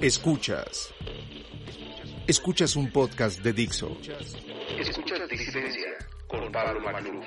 Escuchas. 0.00 0.94
Escuchas 2.26 2.74
un 2.74 2.90
podcast 2.90 3.42
de 3.42 3.52
Dixo. 3.52 3.94
Escuchas 4.78 5.28
Disidencia 5.28 5.88
con 6.26 6.50
Pablo 6.50 6.80
Macluf. 6.80 7.26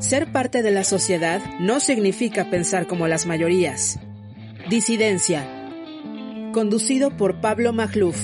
Ser 0.00 0.32
parte 0.32 0.62
de 0.62 0.70
la 0.70 0.84
sociedad 0.84 1.40
no 1.60 1.80
significa 1.80 2.50
pensar 2.50 2.86
como 2.86 3.08
las 3.08 3.24
mayorías. 3.24 3.98
Disidencia. 4.68 5.48
Conducido 6.52 7.16
por 7.16 7.40
Pablo 7.40 7.72
Magluf. 7.72 8.18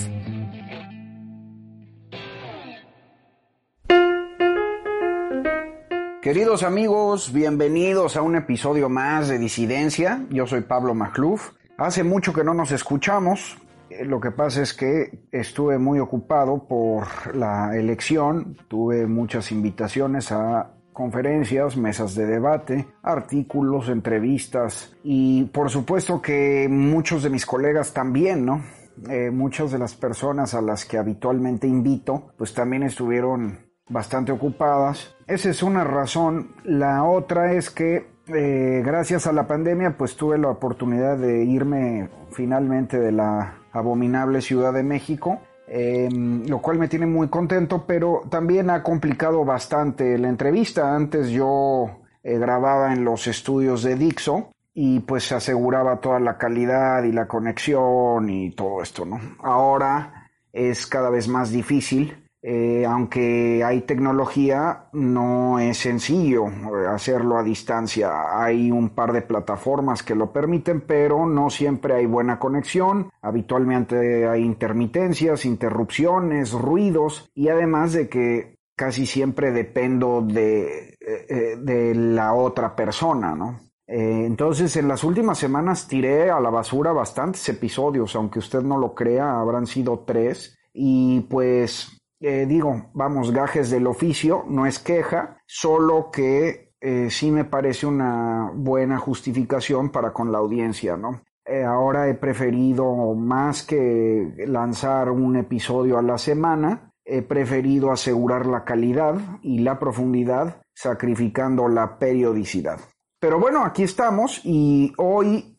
Queridos 6.29 6.63
amigos, 6.63 7.33
bienvenidos 7.33 8.19
a 8.19 8.21
un 8.21 8.37
episodio 8.37 8.91
más 8.91 9.29
de 9.29 9.39
Disidencia. 9.39 10.27
Yo 10.29 10.47
soy 10.47 10.61
Pablo 10.61 10.95
Magluf. 10.95 11.53
Hace 11.79 12.05
mucho 12.05 12.35
que 12.35 12.45
no 12.45 12.53
nos 12.53 12.71
escuchamos. 12.71 13.57
Eh, 13.89 14.05
Lo 14.05 14.21
que 14.21 14.31
pasa 14.31 14.61
es 14.61 14.75
que 14.75 15.21
estuve 15.33 15.79
muy 15.79 16.01
ocupado 16.01 16.69
por 16.69 17.35
la 17.35 17.75
elección. 17.75 18.59
Tuve 18.69 19.07
muchas 19.07 19.51
invitaciones 19.53 20.31
a 20.31 20.75
conferencias, 20.93 21.79
mesas 21.79 22.15
de 22.15 22.27
debate, 22.27 22.87
artículos, 23.03 23.89
entrevistas 23.89 24.95
y 25.03 25.45
por 25.45 25.71
supuesto 25.71 26.21
que 26.21 26.69
muchos 26.69 27.23
de 27.23 27.31
mis 27.31 27.47
colegas 27.47 27.95
también, 27.95 28.45
¿no? 28.45 28.63
Eh, 29.09 29.31
muchas 29.31 29.73
de 29.73 29.79
las 29.79 29.95
personas 29.95 30.53
a 30.53 30.61
las 30.61 30.85
que 30.85 30.99
habitualmente 30.99 31.67
invito, 31.67 32.33
pues 32.37 32.53
también 32.53 32.83
estuvieron 32.83 33.68
bastante 33.89 34.33
ocupadas. 34.33 35.17
Esa 35.27 35.51
es 35.51 35.63
una 35.63 35.85
razón. 35.85 36.53
La 36.65 37.05
otra 37.05 37.53
es 37.53 37.71
que 37.71 38.07
eh, 38.27 38.83
gracias 38.85 39.27
a 39.27 39.33
la 39.33 39.47
pandemia 39.47 39.97
pues 39.97 40.17
tuve 40.17 40.39
la 40.39 40.49
oportunidad 40.49 41.17
de 41.17 41.45
irme 41.45 42.11
finalmente 42.33 42.99
de 42.99 43.13
la 43.13 43.55
abominable 43.73 44.41
Ciudad 44.41 44.73
de 44.73 44.83
México. 44.83 45.41
eh, 45.71 46.09
lo 46.47 46.61
cual 46.61 46.79
me 46.79 46.89
tiene 46.89 47.07
muy 47.07 47.29
contento, 47.29 47.85
pero 47.87 48.23
también 48.31 48.71
ha 48.71 48.83
complicado 48.83 49.45
bastante 49.45 50.17
la 50.19 50.29
entrevista. 50.29 50.95
Antes 50.95 51.29
yo 51.29 52.01
eh, 52.23 52.39
grababa 52.39 52.93
en 52.93 53.05
los 53.05 53.27
estudios 53.27 53.83
de 53.83 53.97
Dixo 53.97 54.51
y 54.75 55.01
pues 55.01 55.25
se 55.25 55.35
aseguraba 55.35 56.01
toda 56.01 56.21
la 56.21 56.39
calidad 56.39 57.03
y 57.05 57.13
la 57.13 57.27
conexión 57.27 58.31
y 58.31 58.51
todo 58.53 58.83
esto, 58.83 59.05
¿no? 59.05 59.21
Ahora 59.43 60.31
es 60.53 60.87
cada 60.87 61.11
vez 61.11 61.29
más 61.29 61.51
difícil. 61.51 62.28
Eh, 62.41 62.87
aunque 62.87 63.65
hay 63.65 63.81
tecnología, 63.81 64.85
no 64.93 65.59
es 65.59 65.79
sencillo 65.79 66.47
eh, 66.47 66.87
hacerlo 66.89 67.37
a 67.37 67.43
distancia. 67.43 68.41
Hay 68.41 68.71
un 68.71 68.91
par 68.91 69.13
de 69.13 69.23
plataformas 69.23 70.05
que 70.05 70.15
lo 70.15 70.33
permiten, 70.33 70.83
pero 70.83 71.27
no 71.27 71.51
siempre 71.51 71.95
hay 71.95 72.07
buena 72.07 72.39
conexión. 72.39 73.11
Habitualmente 73.23 74.29
hay 74.29 74.45
intermitencias, 74.45 75.45
interrupciones, 75.45 76.53
ruidos 76.53 77.29
y 77.35 77.49
además 77.49 77.93
de 77.93 78.09
que 78.09 78.59
casi 78.77 79.07
siempre 79.07 79.51
dependo 79.51 80.23
de, 80.23 80.97
eh, 81.01 81.57
de 81.61 81.95
la 81.97 82.35
otra 82.35 82.77
persona, 82.77 83.35
¿no? 83.35 83.61
Entonces, 83.91 84.77
en 84.77 84.87
las 84.87 85.03
últimas 85.03 85.39
semanas 85.39 85.89
tiré 85.89 86.31
a 86.31 86.41
la 86.41 86.51
basura 86.51 86.93
bastantes 86.93 87.49
episodios, 87.49 88.15
aunque 88.17 88.39
usted 88.39 88.61
no 88.61 88.77
lo 88.77 88.95
crea, 88.95 89.41
habrán 89.41 89.67
sido 89.67 90.01
tres. 90.01 90.59
Y 90.75 91.21
pues 91.23 91.98
eh, 92.21 92.47
digo, 92.47 92.91
vamos, 92.95 93.31
gajes 93.31 93.71
del 93.71 93.87
oficio, 93.87 94.45
no 94.49 94.67
es 94.67 94.81
queja, 94.81 95.41
solo 95.47 96.11
que 96.11 96.73
eh, 96.81 97.11
sí 97.11 97.31
me 97.31 97.45
parece 97.45 97.87
una 97.87 98.51
buena 98.55 98.99
justificación 98.99 99.91
para 99.91 100.13
con 100.13 100.33
la 100.33 100.39
audiencia, 100.39 100.97
¿no? 100.97 101.23
Eh, 101.45 101.63
ahora 101.63 102.09
he 102.09 102.15
preferido, 102.15 103.15
más 103.15 103.63
que 103.63 104.35
lanzar 104.47 105.11
un 105.11 105.37
episodio 105.37 105.97
a 105.97 106.03
la 106.03 106.19
semana, 106.19 106.93
he 107.05 107.23
preferido 107.23 107.93
asegurar 107.93 108.47
la 108.47 108.65
calidad 108.65 109.15
y 109.43 109.61
la 109.61 109.79
profundidad, 109.79 110.61
sacrificando 110.75 111.69
la 111.69 111.99
periodicidad. 111.99 112.81
Pero 113.21 113.41
bueno, 113.41 113.65
aquí 113.65 113.85
estamos 113.85 114.41
y 114.45 114.93
hoy 114.99 115.57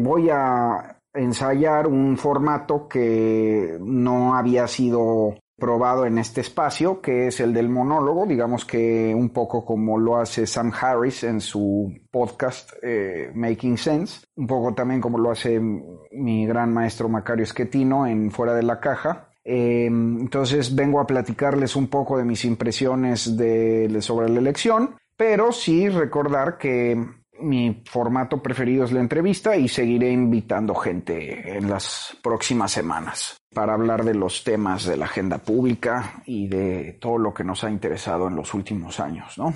voy 0.00 0.30
a 0.30 0.98
ensayar 1.12 1.86
un 1.86 2.16
formato 2.16 2.88
que 2.88 3.76
no 3.82 4.34
había 4.34 4.66
sido 4.66 5.34
probado 5.62 6.06
en 6.06 6.18
este 6.18 6.40
espacio, 6.40 7.00
que 7.00 7.28
es 7.28 7.38
el 7.38 7.54
del 7.54 7.68
monólogo, 7.68 8.26
digamos 8.26 8.64
que 8.64 9.14
un 9.14 9.28
poco 9.28 9.64
como 9.64 9.96
lo 9.96 10.16
hace 10.16 10.44
Sam 10.44 10.72
Harris 10.72 11.22
en 11.22 11.40
su 11.40 11.94
podcast 12.10 12.72
eh, 12.82 13.30
Making 13.32 13.78
Sense, 13.78 14.26
un 14.34 14.48
poco 14.48 14.74
también 14.74 15.00
como 15.00 15.18
lo 15.18 15.30
hace 15.30 15.60
mi 15.60 16.46
gran 16.46 16.74
maestro 16.74 17.08
Macario 17.08 17.44
Esquetino 17.44 18.08
en 18.08 18.32
Fuera 18.32 18.54
de 18.56 18.64
la 18.64 18.80
Caja. 18.80 19.28
Eh, 19.44 19.86
entonces 19.86 20.74
vengo 20.74 20.98
a 20.98 21.06
platicarles 21.06 21.76
un 21.76 21.86
poco 21.86 22.18
de 22.18 22.24
mis 22.24 22.44
impresiones 22.44 23.20
sobre 24.00 24.30
la 24.30 24.40
elección, 24.40 24.96
pero 25.16 25.52
sí 25.52 25.88
recordar 25.88 26.58
que 26.58 27.21
mi 27.42 27.82
formato 27.84 28.42
preferido 28.42 28.84
es 28.84 28.92
la 28.92 29.00
entrevista 29.00 29.56
y 29.56 29.68
seguiré 29.68 30.10
invitando 30.10 30.74
gente 30.74 31.56
en 31.56 31.68
las 31.68 32.16
próximas 32.22 32.72
semanas 32.72 33.36
para 33.54 33.74
hablar 33.74 34.04
de 34.04 34.14
los 34.14 34.44
temas 34.44 34.86
de 34.86 34.96
la 34.96 35.04
agenda 35.04 35.38
pública 35.38 36.22
y 36.26 36.48
de 36.48 36.98
todo 37.00 37.18
lo 37.18 37.34
que 37.34 37.44
nos 37.44 37.64
ha 37.64 37.70
interesado 37.70 38.28
en 38.28 38.36
los 38.36 38.54
últimos 38.54 39.00
años, 39.00 39.36
¿no? 39.38 39.54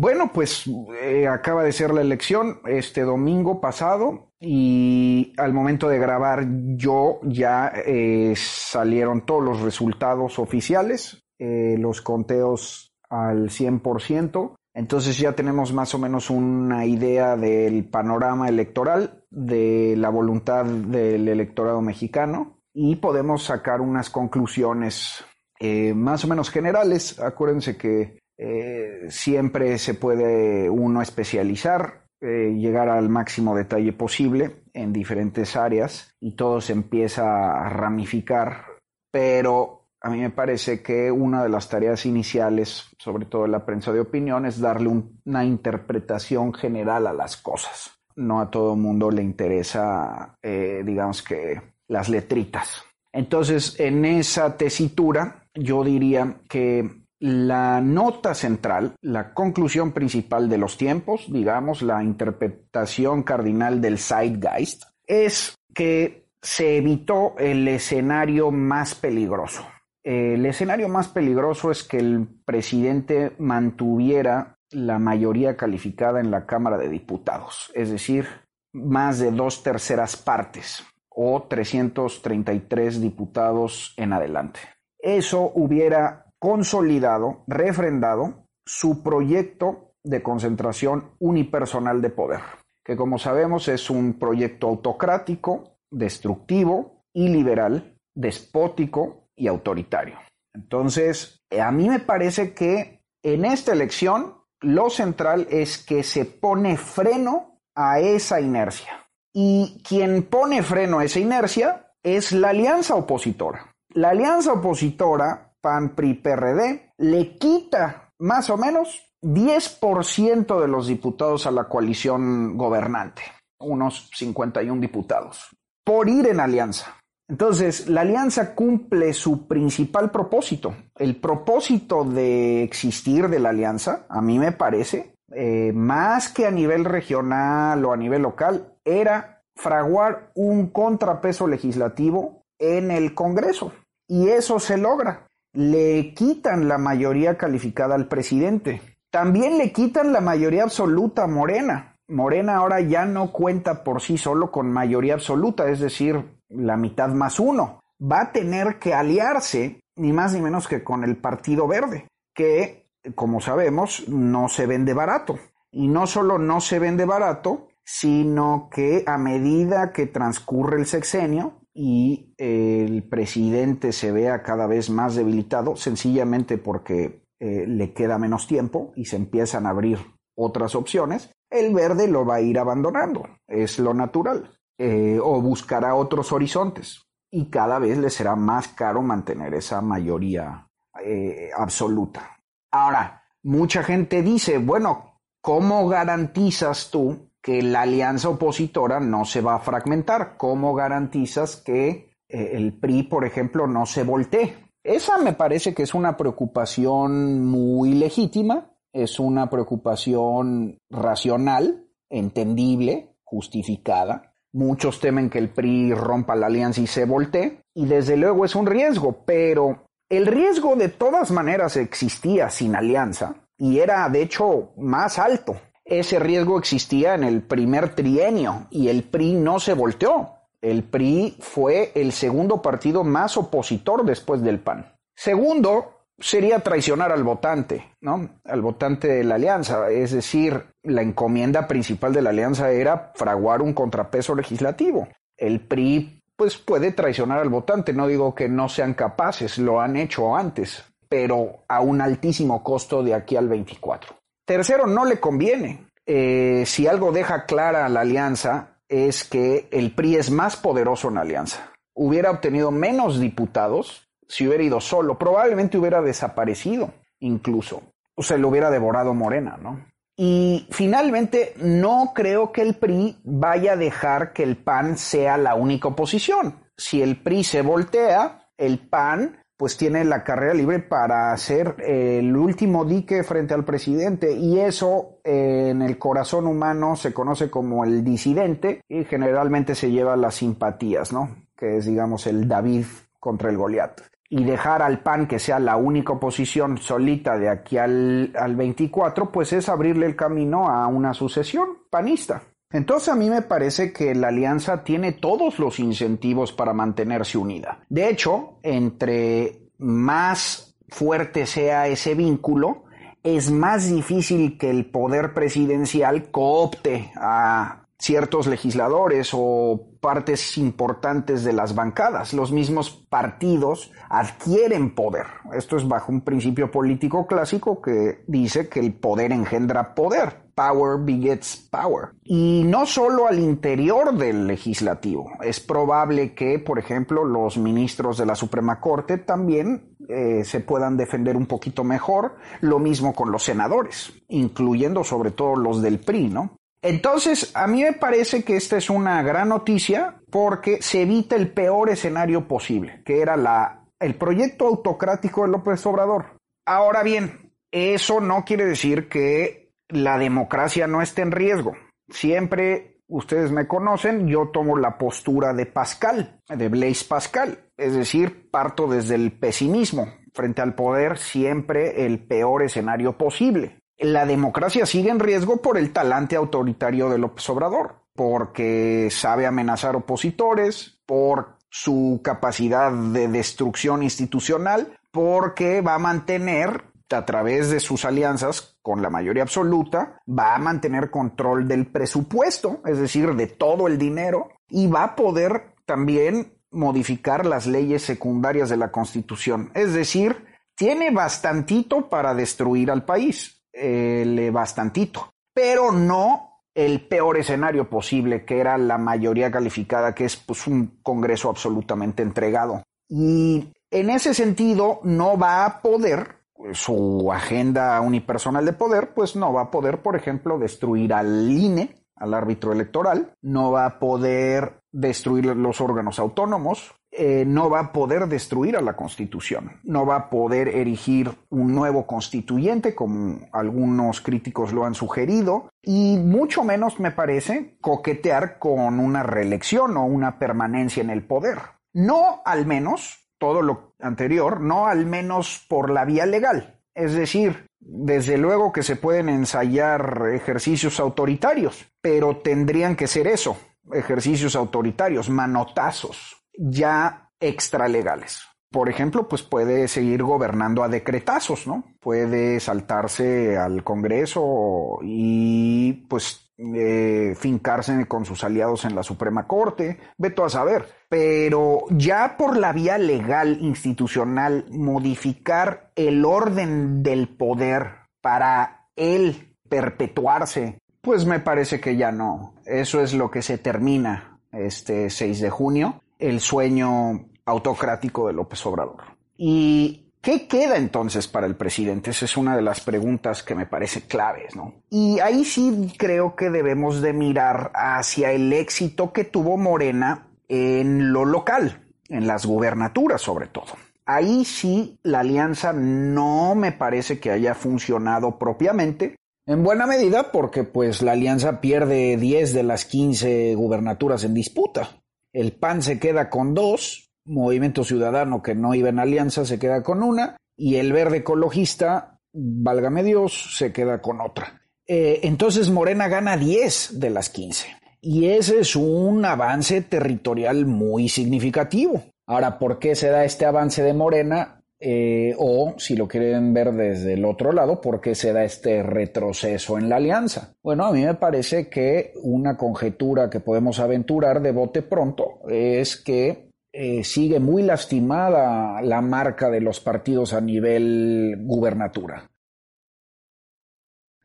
Bueno, 0.00 0.30
pues 0.32 0.64
eh, 1.02 1.26
acaba 1.26 1.64
de 1.64 1.72
ser 1.72 1.92
la 1.92 2.02
elección 2.02 2.60
este 2.66 3.00
domingo 3.00 3.60
pasado 3.60 4.30
y 4.38 5.32
al 5.36 5.52
momento 5.52 5.88
de 5.88 5.98
grabar 5.98 6.46
yo 6.76 7.18
ya 7.24 7.72
eh, 7.84 8.32
salieron 8.36 9.26
todos 9.26 9.42
los 9.42 9.60
resultados 9.60 10.38
oficiales, 10.38 11.24
eh, 11.40 11.74
los 11.80 12.00
conteos 12.00 12.94
al 13.10 13.50
100%. 13.50 14.54
Entonces 14.78 15.18
ya 15.18 15.32
tenemos 15.32 15.72
más 15.72 15.92
o 15.96 15.98
menos 15.98 16.30
una 16.30 16.86
idea 16.86 17.36
del 17.36 17.84
panorama 17.86 18.48
electoral, 18.48 19.24
de 19.28 19.96
la 19.96 20.08
voluntad 20.08 20.64
del 20.64 21.26
electorado 21.26 21.82
mexicano 21.82 22.60
y 22.72 22.94
podemos 22.94 23.42
sacar 23.42 23.80
unas 23.80 24.08
conclusiones 24.08 25.24
eh, 25.58 25.94
más 25.94 26.24
o 26.24 26.28
menos 26.28 26.50
generales. 26.50 27.18
Acuérdense 27.18 27.76
que 27.76 28.20
eh, 28.38 29.06
siempre 29.08 29.78
se 29.78 29.94
puede 29.94 30.70
uno 30.70 31.02
especializar, 31.02 32.04
eh, 32.22 32.54
llegar 32.56 32.88
al 32.88 33.08
máximo 33.08 33.56
detalle 33.56 33.92
posible 33.92 34.62
en 34.74 34.92
diferentes 34.92 35.56
áreas 35.56 36.14
y 36.20 36.36
todo 36.36 36.60
se 36.60 36.72
empieza 36.72 37.50
a 37.50 37.68
ramificar, 37.68 38.66
pero 39.10 39.77
a 40.00 40.10
mí 40.10 40.18
me 40.18 40.30
parece 40.30 40.82
que 40.82 41.10
una 41.10 41.42
de 41.42 41.48
las 41.48 41.68
tareas 41.68 42.06
iniciales, 42.06 42.86
sobre 42.98 43.26
todo 43.26 43.46
en 43.46 43.52
la 43.52 43.64
prensa 43.64 43.92
de 43.92 44.00
opinión, 44.00 44.46
es 44.46 44.60
darle 44.60 44.88
un, 44.88 45.20
una 45.24 45.44
interpretación 45.44 46.54
general 46.54 47.06
a 47.06 47.12
las 47.12 47.36
cosas. 47.36 47.90
No 48.16 48.40
a 48.40 48.50
todo 48.50 48.76
mundo 48.76 49.10
le 49.10 49.22
interesa, 49.22 50.36
eh, 50.42 50.82
digamos 50.84 51.22
que, 51.22 51.60
las 51.88 52.08
letritas. 52.08 52.84
Entonces, 53.12 53.78
en 53.80 54.04
esa 54.04 54.56
tesitura, 54.56 55.44
yo 55.54 55.82
diría 55.82 56.40
que 56.48 56.88
la 57.20 57.80
nota 57.80 58.34
central, 58.34 58.94
la 59.00 59.34
conclusión 59.34 59.92
principal 59.92 60.48
de 60.48 60.58
los 60.58 60.76
tiempos, 60.76 61.26
digamos, 61.28 61.82
la 61.82 62.02
interpretación 62.04 63.22
cardinal 63.22 63.80
del 63.80 63.98
zeitgeist, 63.98 64.84
es 65.06 65.54
que 65.74 66.28
se 66.40 66.76
evitó 66.76 67.34
el 67.38 67.66
escenario 67.66 68.50
más 68.50 68.94
peligroso. 68.94 69.66
El 70.10 70.46
escenario 70.46 70.88
más 70.88 71.08
peligroso 71.08 71.70
es 71.70 71.84
que 71.84 71.98
el 71.98 72.26
presidente 72.46 73.32
mantuviera 73.36 74.56
la 74.70 74.98
mayoría 74.98 75.54
calificada 75.54 76.18
en 76.18 76.30
la 76.30 76.46
Cámara 76.46 76.78
de 76.78 76.88
Diputados, 76.88 77.70
es 77.74 77.90
decir, 77.90 78.26
más 78.72 79.18
de 79.18 79.30
dos 79.30 79.62
terceras 79.62 80.16
partes 80.16 80.82
o 81.10 81.42
333 81.42 83.02
diputados 83.02 83.92
en 83.98 84.14
adelante. 84.14 84.60
Eso 84.98 85.52
hubiera 85.54 86.24
consolidado, 86.38 87.44
refrendado 87.46 88.46
su 88.64 89.02
proyecto 89.02 89.92
de 90.02 90.22
concentración 90.22 91.10
unipersonal 91.18 92.00
de 92.00 92.08
poder, 92.08 92.40
que 92.82 92.96
como 92.96 93.18
sabemos 93.18 93.68
es 93.68 93.90
un 93.90 94.18
proyecto 94.18 94.68
autocrático, 94.68 95.76
destructivo, 95.90 97.04
iliberal, 97.12 97.98
despótico 98.14 99.27
y 99.38 99.48
autoritario. 99.48 100.18
Entonces, 100.54 101.40
a 101.58 101.70
mí 101.70 101.88
me 101.88 102.00
parece 102.00 102.52
que 102.52 103.02
en 103.22 103.44
esta 103.44 103.72
elección 103.72 104.34
lo 104.60 104.90
central 104.90 105.46
es 105.50 105.78
que 105.78 106.02
se 106.02 106.24
pone 106.24 106.76
freno 106.76 107.60
a 107.74 108.00
esa 108.00 108.40
inercia. 108.40 109.06
Y 109.32 109.80
quien 109.86 110.24
pone 110.24 110.62
freno 110.62 110.98
a 110.98 111.04
esa 111.04 111.20
inercia 111.20 111.92
es 112.02 112.32
la 112.32 112.50
alianza 112.50 112.94
opositora. 112.94 113.74
La 113.90 114.10
alianza 114.10 114.52
opositora, 114.52 115.54
PAN, 115.60 115.94
PRI, 115.94 116.14
PRD, 116.14 116.92
le 116.98 117.36
quita 117.36 118.12
más 118.18 118.50
o 118.50 118.56
menos 118.56 119.08
10% 119.22 120.60
de 120.60 120.68
los 120.68 120.86
diputados 120.86 121.46
a 121.46 121.50
la 121.50 121.64
coalición 121.64 122.56
gobernante, 122.56 123.22
unos 123.60 124.10
51 124.14 124.80
diputados, 124.80 125.48
por 125.84 126.08
ir 126.08 126.28
en 126.28 126.40
alianza. 126.40 126.97
Entonces, 127.28 127.88
la 127.88 128.00
alianza 128.00 128.54
cumple 128.54 129.12
su 129.12 129.46
principal 129.46 130.10
propósito. 130.10 130.74
El 130.96 131.16
propósito 131.16 132.04
de 132.04 132.62
existir 132.62 133.28
de 133.28 133.38
la 133.38 133.50
alianza, 133.50 134.06
a 134.08 134.22
mí 134.22 134.38
me 134.38 134.52
parece, 134.52 135.12
eh, 135.32 135.72
más 135.74 136.30
que 136.30 136.46
a 136.46 136.50
nivel 136.50 136.86
regional 136.86 137.84
o 137.84 137.92
a 137.92 137.98
nivel 137.98 138.22
local, 138.22 138.72
era 138.82 139.42
fraguar 139.54 140.30
un 140.34 140.68
contrapeso 140.68 141.46
legislativo 141.46 142.44
en 142.58 142.90
el 142.90 143.14
Congreso. 143.14 143.72
Y 144.08 144.28
eso 144.28 144.58
se 144.58 144.78
logra. 144.78 145.26
Le 145.52 146.14
quitan 146.14 146.66
la 146.66 146.78
mayoría 146.78 147.36
calificada 147.36 147.94
al 147.94 148.08
presidente. 148.08 148.80
También 149.10 149.58
le 149.58 149.72
quitan 149.72 150.12
la 150.12 150.20
mayoría 150.22 150.62
absoluta 150.62 151.24
a 151.24 151.26
Morena. 151.26 151.96
Morena 152.08 152.56
ahora 152.56 152.80
ya 152.80 153.04
no 153.04 153.32
cuenta 153.32 153.84
por 153.84 154.00
sí 154.00 154.16
solo 154.16 154.50
con 154.50 154.70
mayoría 154.72 155.14
absoluta, 155.14 155.68
es 155.68 155.80
decir, 155.80 156.24
la 156.48 156.76
mitad 156.76 157.08
más 157.08 157.40
uno. 157.40 157.80
Va 158.00 158.22
a 158.22 158.32
tener 158.32 158.78
que 158.78 158.94
aliarse 158.94 159.80
ni 159.96 160.12
más 160.12 160.32
ni 160.32 160.40
menos 160.40 160.68
que 160.68 160.84
con 160.84 161.04
el 161.04 161.16
Partido 161.16 161.66
Verde, 161.66 162.08
que, 162.34 162.86
como 163.14 163.40
sabemos, 163.40 164.08
no 164.08 164.48
se 164.48 164.66
vende 164.66 164.94
barato. 164.94 165.38
Y 165.70 165.88
no 165.88 166.06
solo 166.06 166.38
no 166.38 166.60
se 166.60 166.78
vende 166.78 167.04
barato, 167.04 167.68
sino 167.84 168.68
que 168.70 169.02
a 169.06 169.18
medida 169.18 169.92
que 169.92 170.06
transcurre 170.06 170.78
el 170.78 170.86
sexenio 170.86 171.60
y 171.74 172.34
el 172.38 173.08
presidente 173.08 173.92
se 173.92 174.12
vea 174.12 174.42
cada 174.42 174.66
vez 174.66 174.90
más 174.90 175.14
debilitado, 175.14 175.76
sencillamente 175.76 176.58
porque 176.58 177.22
eh, 177.40 177.66
le 177.66 177.92
queda 177.92 178.18
menos 178.18 178.46
tiempo 178.46 178.92
y 178.96 179.06
se 179.06 179.16
empiezan 179.16 179.66
a 179.66 179.70
abrir 179.70 179.98
otras 180.34 180.74
opciones, 180.74 181.30
el 181.50 181.72
verde 181.74 182.08
lo 182.08 182.26
va 182.26 182.36
a 182.36 182.40
ir 182.40 182.58
abandonando, 182.58 183.26
es 183.46 183.78
lo 183.78 183.94
natural. 183.94 184.57
Eh, 184.80 185.18
o 185.20 185.40
buscará 185.42 185.96
otros 185.96 186.30
horizontes 186.30 187.02
y 187.32 187.46
cada 187.46 187.80
vez 187.80 187.98
le 187.98 188.10
será 188.10 188.36
más 188.36 188.68
caro 188.68 189.02
mantener 189.02 189.54
esa 189.54 189.80
mayoría 189.80 190.68
eh, 191.04 191.50
absoluta. 191.56 192.38
Ahora, 192.70 193.24
mucha 193.42 193.82
gente 193.82 194.22
dice, 194.22 194.58
bueno, 194.58 195.20
¿cómo 195.40 195.88
garantizas 195.88 196.90
tú 196.92 197.30
que 197.42 197.60
la 197.60 197.82
alianza 197.82 198.28
opositora 198.28 199.00
no 199.00 199.24
se 199.24 199.40
va 199.40 199.56
a 199.56 199.60
fragmentar? 199.60 200.36
¿Cómo 200.36 200.74
garantizas 200.74 201.56
que 201.56 202.12
eh, 202.28 202.50
el 202.52 202.78
PRI, 202.78 203.02
por 203.02 203.24
ejemplo, 203.24 203.66
no 203.66 203.84
se 203.84 204.04
voltee? 204.04 204.68
Esa 204.84 205.18
me 205.18 205.32
parece 205.32 205.74
que 205.74 205.82
es 205.82 205.92
una 205.92 206.16
preocupación 206.16 207.44
muy 207.44 207.94
legítima, 207.94 208.70
es 208.92 209.18
una 209.18 209.50
preocupación 209.50 210.78
racional, 210.88 211.84
entendible, 212.08 213.16
justificada, 213.24 214.27
Muchos 214.52 215.00
temen 215.00 215.28
que 215.28 215.38
el 215.38 215.50
PRI 215.50 215.92
rompa 215.92 216.34
la 216.34 216.46
alianza 216.46 216.80
y 216.80 216.86
se 216.86 217.04
voltee, 217.04 217.60
y 217.74 217.86
desde 217.86 218.16
luego 218.16 218.44
es 218.44 218.54
un 218.54 218.66
riesgo, 218.66 219.24
pero 219.24 219.84
el 220.08 220.26
riesgo 220.26 220.74
de 220.74 220.88
todas 220.88 221.30
maneras 221.30 221.76
existía 221.76 222.48
sin 222.48 222.74
alianza, 222.74 223.34
y 223.58 223.78
era 223.80 224.08
de 224.08 224.22
hecho 224.22 224.72
más 224.76 225.18
alto. 225.18 225.56
Ese 225.84 226.18
riesgo 226.18 226.58
existía 226.58 227.14
en 227.14 227.24
el 227.24 227.42
primer 227.42 227.94
trienio 227.94 228.66
y 228.70 228.88
el 228.88 229.04
PRI 229.04 229.34
no 229.34 229.58
se 229.58 229.72
volteó. 229.72 230.34
El 230.60 230.84
PRI 230.84 231.36
fue 231.40 231.92
el 231.94 232.12
segundo 232.12 232.60
partido 232.60 233.04
más 233.04 233.36
opositor 233.36 234.04
después 234.04 234.42
del 234.42 234.60
PAN. 234.60 234.92
Segundo, 235.14 235.97
sería 236.18 236.60
traicionar 236.60 237.12
al 237.12 237.22
votante, 237.22 237.92
¿no? 238.00 238.28
Al 238.44 238.60
votante 238.60 239.08
de 239.08 239.24
la 239.24 239.36
alianza. 239.36 239.90
Es 239.90 240.12
decir, 240.12 240.66
la 240.82 241.02
encomienda 241.02 241.68
principal 241.68 242.12
de 242.12 242.22
la 242.22 242.30
alianza 242.30 242.70
era 242.70 243.12
fraguar 243.14 243.62
un 243.62 243.72
contrapeso 243.72 244.34
legislativo. 244.34 245.08
El 245.36 245.60
PRI, 245.60 246.22
pues, 246.36 246.58
puede 246.58 246.92
traicionar 246.92 247.38
al 247.38 247.48
votante. 247.48 247.92
No 247.92 248.06
digo 248.06 248.34
que 248.34 248.48
no 248.48 248.68
sean 248.68 248.94
capaces, 248.94 249.58
lo 249.58 249.80
han 249.80 249.96
hecho 249.96 250.36
antes, 250.36 250.84
pero 251.08 251.64
a 251.68 251.80
un 251.80 252.00
altísimo 252.00 252.62
costo 252.62 253.02
de 253.02 253.14
aquí 253.14 253.36
al 253.36 253.48
24. 253.48 254.16
Tercero, 254.44 254.86
no 254.86 255.04
le 255.04 255.20
conviene. 255.20 255.86
Eh, 256.04 256.64
si 256.66 256.86
algo 256.86 257.12
deja 257.12 257.44
clara 257.44 257.88
la 257.88 258.00
alianza 258.00 258.78
es 258.88 259.24
que 259.24 259.68
el 259.70 259.94
PRI 259.94 260.16
es 260.16 260.30
más 260.30 260.56
poderoso 260.56 261.08
en 261.08 261.16
la 261.16 261.20
alianza. 261.20 261.72
Hubiera 261.94 262.30
obtenido 262.30 262.70
menos 262.70 263.20
diputados 263.20 264.07
si 264.28 264.46
hubiera 264.46 264.62
ido 264.62 264.80
solo, 264.80 265.18
probablemente 265.18 265.78
hubiera 265.78 266.02
desaparecido 266.02 266.92
incluso, 267.20 267.82
o 268.14 268.22
se 268.22 268.38
lo 268.38 268.48
hubiera 268.48 268.70
devorado 268.70 269.14
Morena, 269.14 269.58
¿no? 269.60 269.84
Y 270.20 270.66
finalmente, 270.70 271.54
no 271.58 272.12
creo 272.12 272.50
que 272.50 272.62
el 272.62 272.74
PRI 272.74 273.18
vaya 273.22 273.74
a 273.74 273.76
dejar 273.76 274.32
que 274.32 274.42
el 274.42 274.56
PAN 274.56 274.98
sea 274.98 275.38
la 275.38 275.54
única 275.54 275.88
oposición. 275.88 276.56
Si 276.76 277.00
el 277.00 277.22
PRI 277.22 277.44
se 277.44 277.62
voltea, 277.62 278.50
el 278.56 278.80
PAN 278.80 279.38
pues 279.56 279.76
tiene 279.76 280.04
la 280.04 280.22
carrera 280.22 280.54
libre 280.54 280.78
para 280.78 281.36
ser 281.36 281.76
el 281.80 282.36
último 282.36 282.84
dique 282.84 283.24
frente 283.24 283.54
al 283.54 283.64
presidente 283.64 284.32
y 284.32 284.60
eso 284.60 285.18
en 285.24 285.82
el 285.82 285.98
corazón 285.98 286.46
humano 286.46 286.94
se 286.94 287.12
conoce 287.12 287.50
como 287.50 287.84
el 287.84 288.04
disidente 288.04 288.82
y 288.88 289.04
generalmente 289.04 289.74
se 289.74 289.90
lleva 289.90 290.16
las 290.16 290.36
simpatías, 290.36 291.12
¿no? 291.12 291.44
Que 291.56 291.78
es 291.78 291.86
digamos 291.86 292.28
el 292.28 292.46
David 292.46 292.86
contra 293.18 293.50
el 293.50 293.56
Goliat 293.56 294.00
y 294.30 294.44
dejar 294.44 294.82
al 294.82 295.00
PAN 295.00 295.26
que 295.26 295.38
sea 295.38 295.58
la 295.58 295.76
única 295.76 296.12
oposición 296.12 296.78
solita 296.78 297.38
de 297.38 297.48
aquí 297.48 297.78
al, 297.78 298.32
al 298.38 298.56
24, 298.56 299.32
pues 299.32 299.52
es 299.52 299.68
abrirle 299.68 300.06
el 300.06 300.16
camino 300.16 300.68
a 300.68 300.86
una 300.86 301.14
sucesión 301.14 301.78
panista. 301.90 302.42
Entonces 302.70 303.08
a 303.08 303.16
mí 303.16 303.30
me 303.30 303.42
parece 303.42 303.92
que 303.92 304.14
la 304.14 304.28
alianza 304.28 304.84
tiene 304.84 305.12
todos 305.12 305.58
los 305.58 305.78
incentivos 305.78 306.52
para 306.52 306.74
mantenerse 306.74 307.38
unida. 307.38 307.80
De 307.88 308.10
hecho, 308.10 308.58
entre 308.62 309.70
más 309.78 310.76
fuerte 310.88 311.46
sea 311.46 311.88
ese 311.88 312.14
vínculo, 312.14 312.84
es 313.22 313.50
más 313.50 313.90
difícil 313.90 314.58
que 314.58 314.70
el 314.70 314.86
poder 314.90 315.32
presidencial 315.32 316.30
coopte 316.30 317.10
a 317.16 317.87
ciertos 317.98 318.46
legisladores 318.46 319.30
o 319.32 319.88
partes 320.00 320.56
importantes 320.56 321.42
de 321.42 321.52
las 321.52 321.74
bancadas. 321.74 322.32
Los 322.32 322.52
mismos 322.52 322.90
partidos 322.90 323.90
adquieren 324.08 324.94
poder. 324.94 325.26
Esto 325.52 325.76
es 325.76 325.86
bajo 325.86 326.12
un 326.12 326.20
principio 326.20 326.70
político 326.70 327.26
clásico 327.26 327.82
que 327.82 328.22
dice 328.26 328.68
que 328.68 328.80
el 328.80 328.94
poder 328.94 329.32
engendra 329.32 329.94
poder. 329.94 330.48
Power 330.54 330.98
begets 330.98 331.68
power. 331.70 332.08
Y 332.24 332.64
no 332.64 332.84
solo 332.84 333.28
al 333.28 333.38
interior 333.38 334.16
del 334.16 334.46
legislativo. 334.46 335.30
Es 335.40 335.60
probable 335.60 336.34
que, 336.34 336.58
por 336.58 336.80
ejemplo, 336.80 337.24
los 337.24 337.58
ministros 337.58 338.18
de 338.18 338.26
la 338.26 338.34
Suprema 338.34 338.80
Corte 338.80 339.18
también 339.18 339.96
eh, 340.08 340.42
se 340.44 340.58
puedan 340.60 340.96
defender 340.96 341.36
un 341.36 341.46
poquito 341.46 341.84
mejor. 341.84 342.36
Lo 342.60 342.80
mismo 342.80 343.14
con 343.14 343.30
los 343.30 343.44
senadores, 343.44 344.12
incluyendo 344.28 345.04
sobre 345.04 345.30
todo 345.30 345.54
los 345.54 345.80
del 345.80 346.00
PRI, 346.00 346.28
¿no? 346.28 346.57
Entonces, 346.88 347.50
a 347.54 347.66
mí 347.66 347.82
me 347.82 347.92
parece 347.92 348.44
que 348.44 348.56
esta 348.56 348.78
es 348.78 348.88
una 348.88 349.22
gran 349.22 349.50
noticia 349.50 350.22
porque 350.30 350.80
se 350.80 351.02
evita 351.02 351.36
el 351.36 351.52
peor 351.52 351.90
escenario 351.90 352.48
posible, 352.48 353.02
que 353.04 353.20
era 353.20 353.36
la, 353.36 353.84
el 354.00 354.14
proyecto 354.14 354.66
autocrático 354.66 355.42
de 355.42 355.48
López 355.48 355.84
Obrador. 355.84 356.38
Ahora 356.66 357.02
bien, 357.02 357.52
eso 357.70 358.22
no 358.22 358.42
quiere 358.46 358.64
decir 358.64 359.10
que 359.10 359.74
la 359.90 360.16
democracia 360.16 360.86
no 360.86 361.02
esté 361.02 361.20
en 361.20 361.32
riesgo. 361.32 361.74
Siempre, 362.08 363.02
ustedes 363.06 363.52
me 363.52 363.68
conocen, 363.68 364.26
yo 364.26 364.48
tomo 364.48 364.78
la 364.78 364.96
postura 364.96 365.52
de 365.52 365.66
Pascal, 365.66 366.40
de 366.48 366.68
Blaise 366.70 367.04
Pascal, 367.04 367.66
es 367.76 367.94
decir, 367.94 368.50
parto 368.50 368.86
desde 368.86 369.14
el 369.14 369.32
pesimismo. 369.32 370.06
Frente 370.32 370.62
al 370.62 370.74
poder, 370.74 371.18
siempre 371.18 372.06
el 372.06 372.26
peor 372.26 372.62
escenario 372.62 373.18
posible 373.18 373.76
la 373.98 374.26
democracia 374.26 374.86
sigue 374.86 375.10
en 375.10 375.20
riesgo 375.20 375.58
por 375.58 375.76
el 375.76 375.92
talante 375.92 376.36
autoritario 376.36 377.08
de 377.08 377.18
López 377.18 377.48
Obrador, 377.50 377.96
porque 378.14 379.08
sabe 379.10 379.46
amenazar 379.46 379.96
opositores, 379.96 380.98
por 381.06 381.56
su 381.70 382.20
capacidad 382.22 382.92
de 382.92 383.28
destrucción 383.28 384.02
institucional, 384.02 384.98
porque 385.10 385.80
va 385.80 385.94
a 385.94 385.98
mantener 385.98 386.84
a 387.10 387.24
través 387.24 387.70
de 387.70 387.80
sus 387.80 388.04
alianzas 388.04 388.76
con 388.82 389.00
la 389.00 389.10
mayoría 389.10 389.42
absoluta, 389.42 390.20
va 390.28 390.54
a 390.54 390.58
mantener 390.58 391.10
control 391.10 391.66
del 391.66 391.86
presupuesto, 391.86 392.82
es 392.84 392.98
decir, 392.98 393.34
de 393.34 393.46
todo 393.46 393.86
el 393.86 393.96
dinero, 393.96 394.50
y 394.68 394.86
va 394.86 395.04
a 395.04 395.16
poder 395.16 395.74
también 395.86 396.52
modificar 396.70 397.46
las 397.46 397.66
leyes 397.66 398.02
secundarias 398.02 398.68
de 398.68 398.76
la 398.76 398.92
Constitución. 398.92 399.70
Es 399.74 399.94
decir, 399.94 400.44
tiene 400.74 401.10
bastantito 401.10 402.10
para 402.10 402.34
destruir 402.34 402.90
al 402.90 403.04
país, 403.04 403.57
eh, 403.72 404.50
bastantito, 404.52 405.32
pero 405.52 405.92
no 405.92 406.62
el 406.74 407.06
peor 407.08 407.38
escenario 407.38 407.90
posible, 407.90 408.44
que 408.44 408.60
era 408.60 408.78
la 408.78 408.98
mayoría 408.98 409.50
calificada, 409.50 410.14
que 410.14 410.24
es 410.24 410.36
pues, 410.36 410.66
un 410.66 411.00
Congreso 411.02 411.48
absolutamente 411.48 412.22
entregado. 412.22 412.84
Y 413.08 413.72
en 413.90 414.10
ese 414.10 414.32
sentido, 414.34 415.00
no 415.02 415.36
va 415.36 415.64
a 415.64 415.82
poder 415.82 416.36
su 416.72 417.32
agenda 417.32 418.00
unipersonal 418.00 418.64
de 418.64 418.72
poder, 418.72 419.14
pues 419.14 419.36
no 419.36 419.52
va 419.52 419.62
a 419.62 419.70
poder, 419.70 420.02
por 420.02 420.16
ejemplo, 420.16 420.58
destruir 420.58 421.12
al 421.12 421.50
INE, 421.50 421.97
al 422.18 422.34
árbitro 422.34 422.72
electoral, 422.72 423.32
no 423.42 423.72
va 423.72 423.86
a 423.86 423.98
poder 423.98 424.80
destruir 424.92 425.46
los 425.46 425.80
órganos 425.80 426.18
autónomos, 426.18 426.94
eh, 427.10 427.44
no 427.46 427.70
va 427.70 427.80
a 427.80 427.92
poder 427.92 428.26
destruir 428.28 428.76
a 428.76 428.82
la 428.82 428.94
Constitución, 428.94 429.80
no 429.82 430.04
va 430.04 430.16
a 430.16 430.30
poder 430.30 430.68
erigir 430.68 431.30
un 431.48 431.74
nuevo 431.74 432.06
constituyente, 432.06 432.94
como 432.94 433.40
algunos 433.52 434.20
críticos 434.20 434.72
lo 434.72 434.84
han 434.84 434.94
sugerido, 434.94 435.70
y 435.82 436.18
mucho 436.18 436.64
menos, 436.64 437.00
me 437.00 437.10
parece, 437.10 437.76
coquetear 437.80 438.58
con 438.58 439.00
una 439.00 439.22
reelección 439.22 439.96
o 439.96 440.04
una 440.04 440.38
permanencia 440.38 441.02
en 441.02 441.10
el 441.10 441.24
poder. 441.24 441.58
No, 441.94 442.42
al 442.44 442.66
menos, 442.66 443.30
todo 443.38 443.62
lo 443.62 443.94
anterior, 443.98 444.60
no 444.60 444.86
al 444.86 445.06
menos 445.06 445.64
por 445.68 445.90
la 445.90 446.04
vía 446.04 446.26
legal. 446.26 446.78
Es 446.94 447.14
decir, 447.14 447.67
desde 447.80 448.36
luego 448.36 448.72
que 448.72 448.82
se 448.82 448.96
pueden 448.96 449.28
ensayar 449.28 450.22
ejercicios 450.34 451.00
autoritarios, 451.00 451.86
pero 452.00 452.38
tendrían 452.38 452.96
que 452.96 453.06
ser 453.06 453.26
eso, 453.26 453.56
ejercicios 453.92 454.56
autoritarios, 454.56 455.30
manotazos, 455.30 456.36
ya 456.52 457.30
extralegales. 457.40 458.42
Por 458.70 458.90
ejemplo, 458.90 459.28
pues 459.28 459.42
puede 459.42 459.88
seguir 459.88 460.22
gobernando 460.22 460.82
a 460.82 460.88
decretazos, 460.88 461.66
¿no? 461.66 461.84
Puede 462.00 462.60
saltarse 462.60 463.56
al 463.56 463.82
Congreso 463.82 464.98
y 465.02 466.04
pues 466.08 466.47
eh, 466.58 467.36
fincarse 467.38 468.06
con 468.06 468.24
sus 468.24 468.42
aliados 468.42 468.84
en 468.84 468.96
la 468.96 469.04
Suprema 469.04 469.46
Corte, 469.46 469.98
veto 470.16 470.44
a 470.44 470.50
saber. 470.50 470.86
Pero 471.08 471.84
ya 471.90 472.36
por 472.36 472.56
la 472.56 472.72
vía 472.72 472.98
legal 472.98 473.58
institucional, 473.60 474.66
modificar 474.70 475.92
el 475.94 476.24
orden 476.24 477.02
del 477.02 477.28
poder 477.28 477.92
para 478.20 478.88
él 478.96 479.54
perpetuarse, 479.68 480.80
pues 481.00 481.24
me 481.26 481.40
parece 481.40 481.80
que 481.80 481.96
ya 481.96 482.10
no. 482.10 482.54
Eso 482.66 483.00
es 483.00 483.14
lo 483.14 483.30
que 483.30 483.42
se 483.42 483.58
termina 483.58 484.40
este 484.50 485.10
6 485.10 485.40
de 485.40 485.50
junio, 485.50 486.02
el 486.18 486.40
sueño 486.40 487.28
autocrático 487.44 488.26
de 488.26 488.32
López 488.32 488.66
Obrador. 488.66 489.04
Y 489.36 490.07
¿Qué 490.20 490.48
queda 490.48 490.76
entonces 490.76 491.28
para 491.28 491.46
el 491.46 491.56
presidente? 491.56 492.10
Esa 492.10 492.24
es 492.24 492.36
una 492.36 492.56
de 492.56 492.62
las 492.62 492.80
preguntas 492.80 493.42
que 493.42 493.54
me 493.54 493.66
parece 493.66 494.02
claves, 494.02 494.56
¿no? 494.56 494.74
Y 494.90 495.20
ahí 495.20 495.44
sí 495.44 495.92
creo 495.96 496.34
que 496.34 496.50
debemos 496.50 497.00
de 497.00 497.12
mirar 497.12 497.70
hacia 497.74 498.32
el 498.32 498.52
éxito 498.52 499.12
que 499.12 499.24
tuvo 499.24 499.56
Morena 499.56 500.28
en 500.48 501.12
lo 501.12 501.24
local, 501.24 501.86
en 502.08 502.26
las 502.26 502.46
gubernaturas 502.46 503.22
sobre 503.22 503.46
todo. 503.46 503.74
Ahí 504.06 504.44
sí 504.44 504.98
la 505.02 505.20
alianza 505.20 505.72
no 505.72 506.54
me 506.54 506.72
parece 506.72 507.20
que 507.20 507.30
haya 507.30 507.54
funcionado 507.54 508.38
propiamente, 508.38 509.16
en 509.48 509.62
buena 509.62 509.86
medida 509.86 510.30
porque 510.30 510.64
pues 510.64 511.00
la 511.00 511.12
alianza 511.12 511.62
pierde 511.62 512.18
10 512.18 512.52
de 512.52 512.62
las 512.62 512.84
15 512.84 513.54
gubernaturas 513.54 514.24
en 514.24 514.34
disputa. 514.34 515.00
El 515.32 515.52
PAN 515.52 515.82
se 515.82 515.98
queda 515.98 516.28
con 516.28 516.52
dos, 516.52 517.07
Movimiento 517.28 517.84
Ciudadano 517.84 518.42
que 518.42 518.54
no 518.54 518.74
iba 518.74 518.88
en 518.88 518.98
alianza 518.98 519.44
se 519.44 519.58
queda 519.58 519.82
con 519.82 520.02
una 520.02 520.36
y 520.56 520.76
el 520.76 520.92
verde 520.92 521.18
ecologista, 521.18 522.18
válgame 522.32 523.04
Dios, 523.04 523.56
se 523.56 523.72
queda 523.72 524.02
con 524.02 524.20
otra. 524.20 524.62
Eh, 524.86 525.20
entonces 525.22 525.70
Morena 525.70 526.08
gana 526.08 526.36
10 526.36 526.98
de 526.98 527.10
las 527.10 527.30
15 527.30 527.68
y 528.00 528.26
ese 528.26 528.60
es 528.60 528.74
un 528.74 529.24
avance 529.24 529.82
territorial 529.82 530.66
muy 530.66 531.08
significativo. 531.08 532.02
Ahora, 532.26 532.58
¿por 532.58 532.78
qué 532.78 532.94
se 532.94 533.08
da 533.08 533.24
este 533.24 533.44
avance 533.44 533.82
de 533.82 533.94
Morena? 533.94 534.54
Eh, 534.80 535.34
o, 535.38 535.74
si 535.76 535.96
lo 535.96 536.06
quieren 536.06 536.54
ver 536.54 536.72
desde 536.72 537.14
el 537.14 537.24
otro 537.24 537.52
lado, 537.52 537.80
¿por 537.80 538.00
qué 538.00 538.14
se 538.14 538.32
da 538.32 538.44
este 538.44 538.82
retroceso 538.82 539.76
en 539.76 539.88
la 539.88 539.96
alianza? 539.96 540.54
Bueno, 540.62 540.86
a 540.86 540.92
mí 540.92 541.04
me 541.04 541.14
parece 541.14 541.68
que 541.68 542.12
una 542.22 542.56
conjetura 542.56 543.28
que 543.28 543.40
podemos 543.40 543.80
aventurar 543.80 544.40
de 544.40 544.52
bote 544.52 544.82
pronto 544.82 545.40
es 545.48 545.96
que 545.96 546.47
eh, 546.80 547.02
sigue 547.02 547.40
muy 547.40 547.64
lastimada 547.64 548.80
la 548.82 549.00
marca 549.00 549.50
de 549.50 549.60
los 549.60 549.80
partidos 549.80 550.32
a 550.32 550.40
nivel 550.40 551.34
gubernatura. 551.40 552.30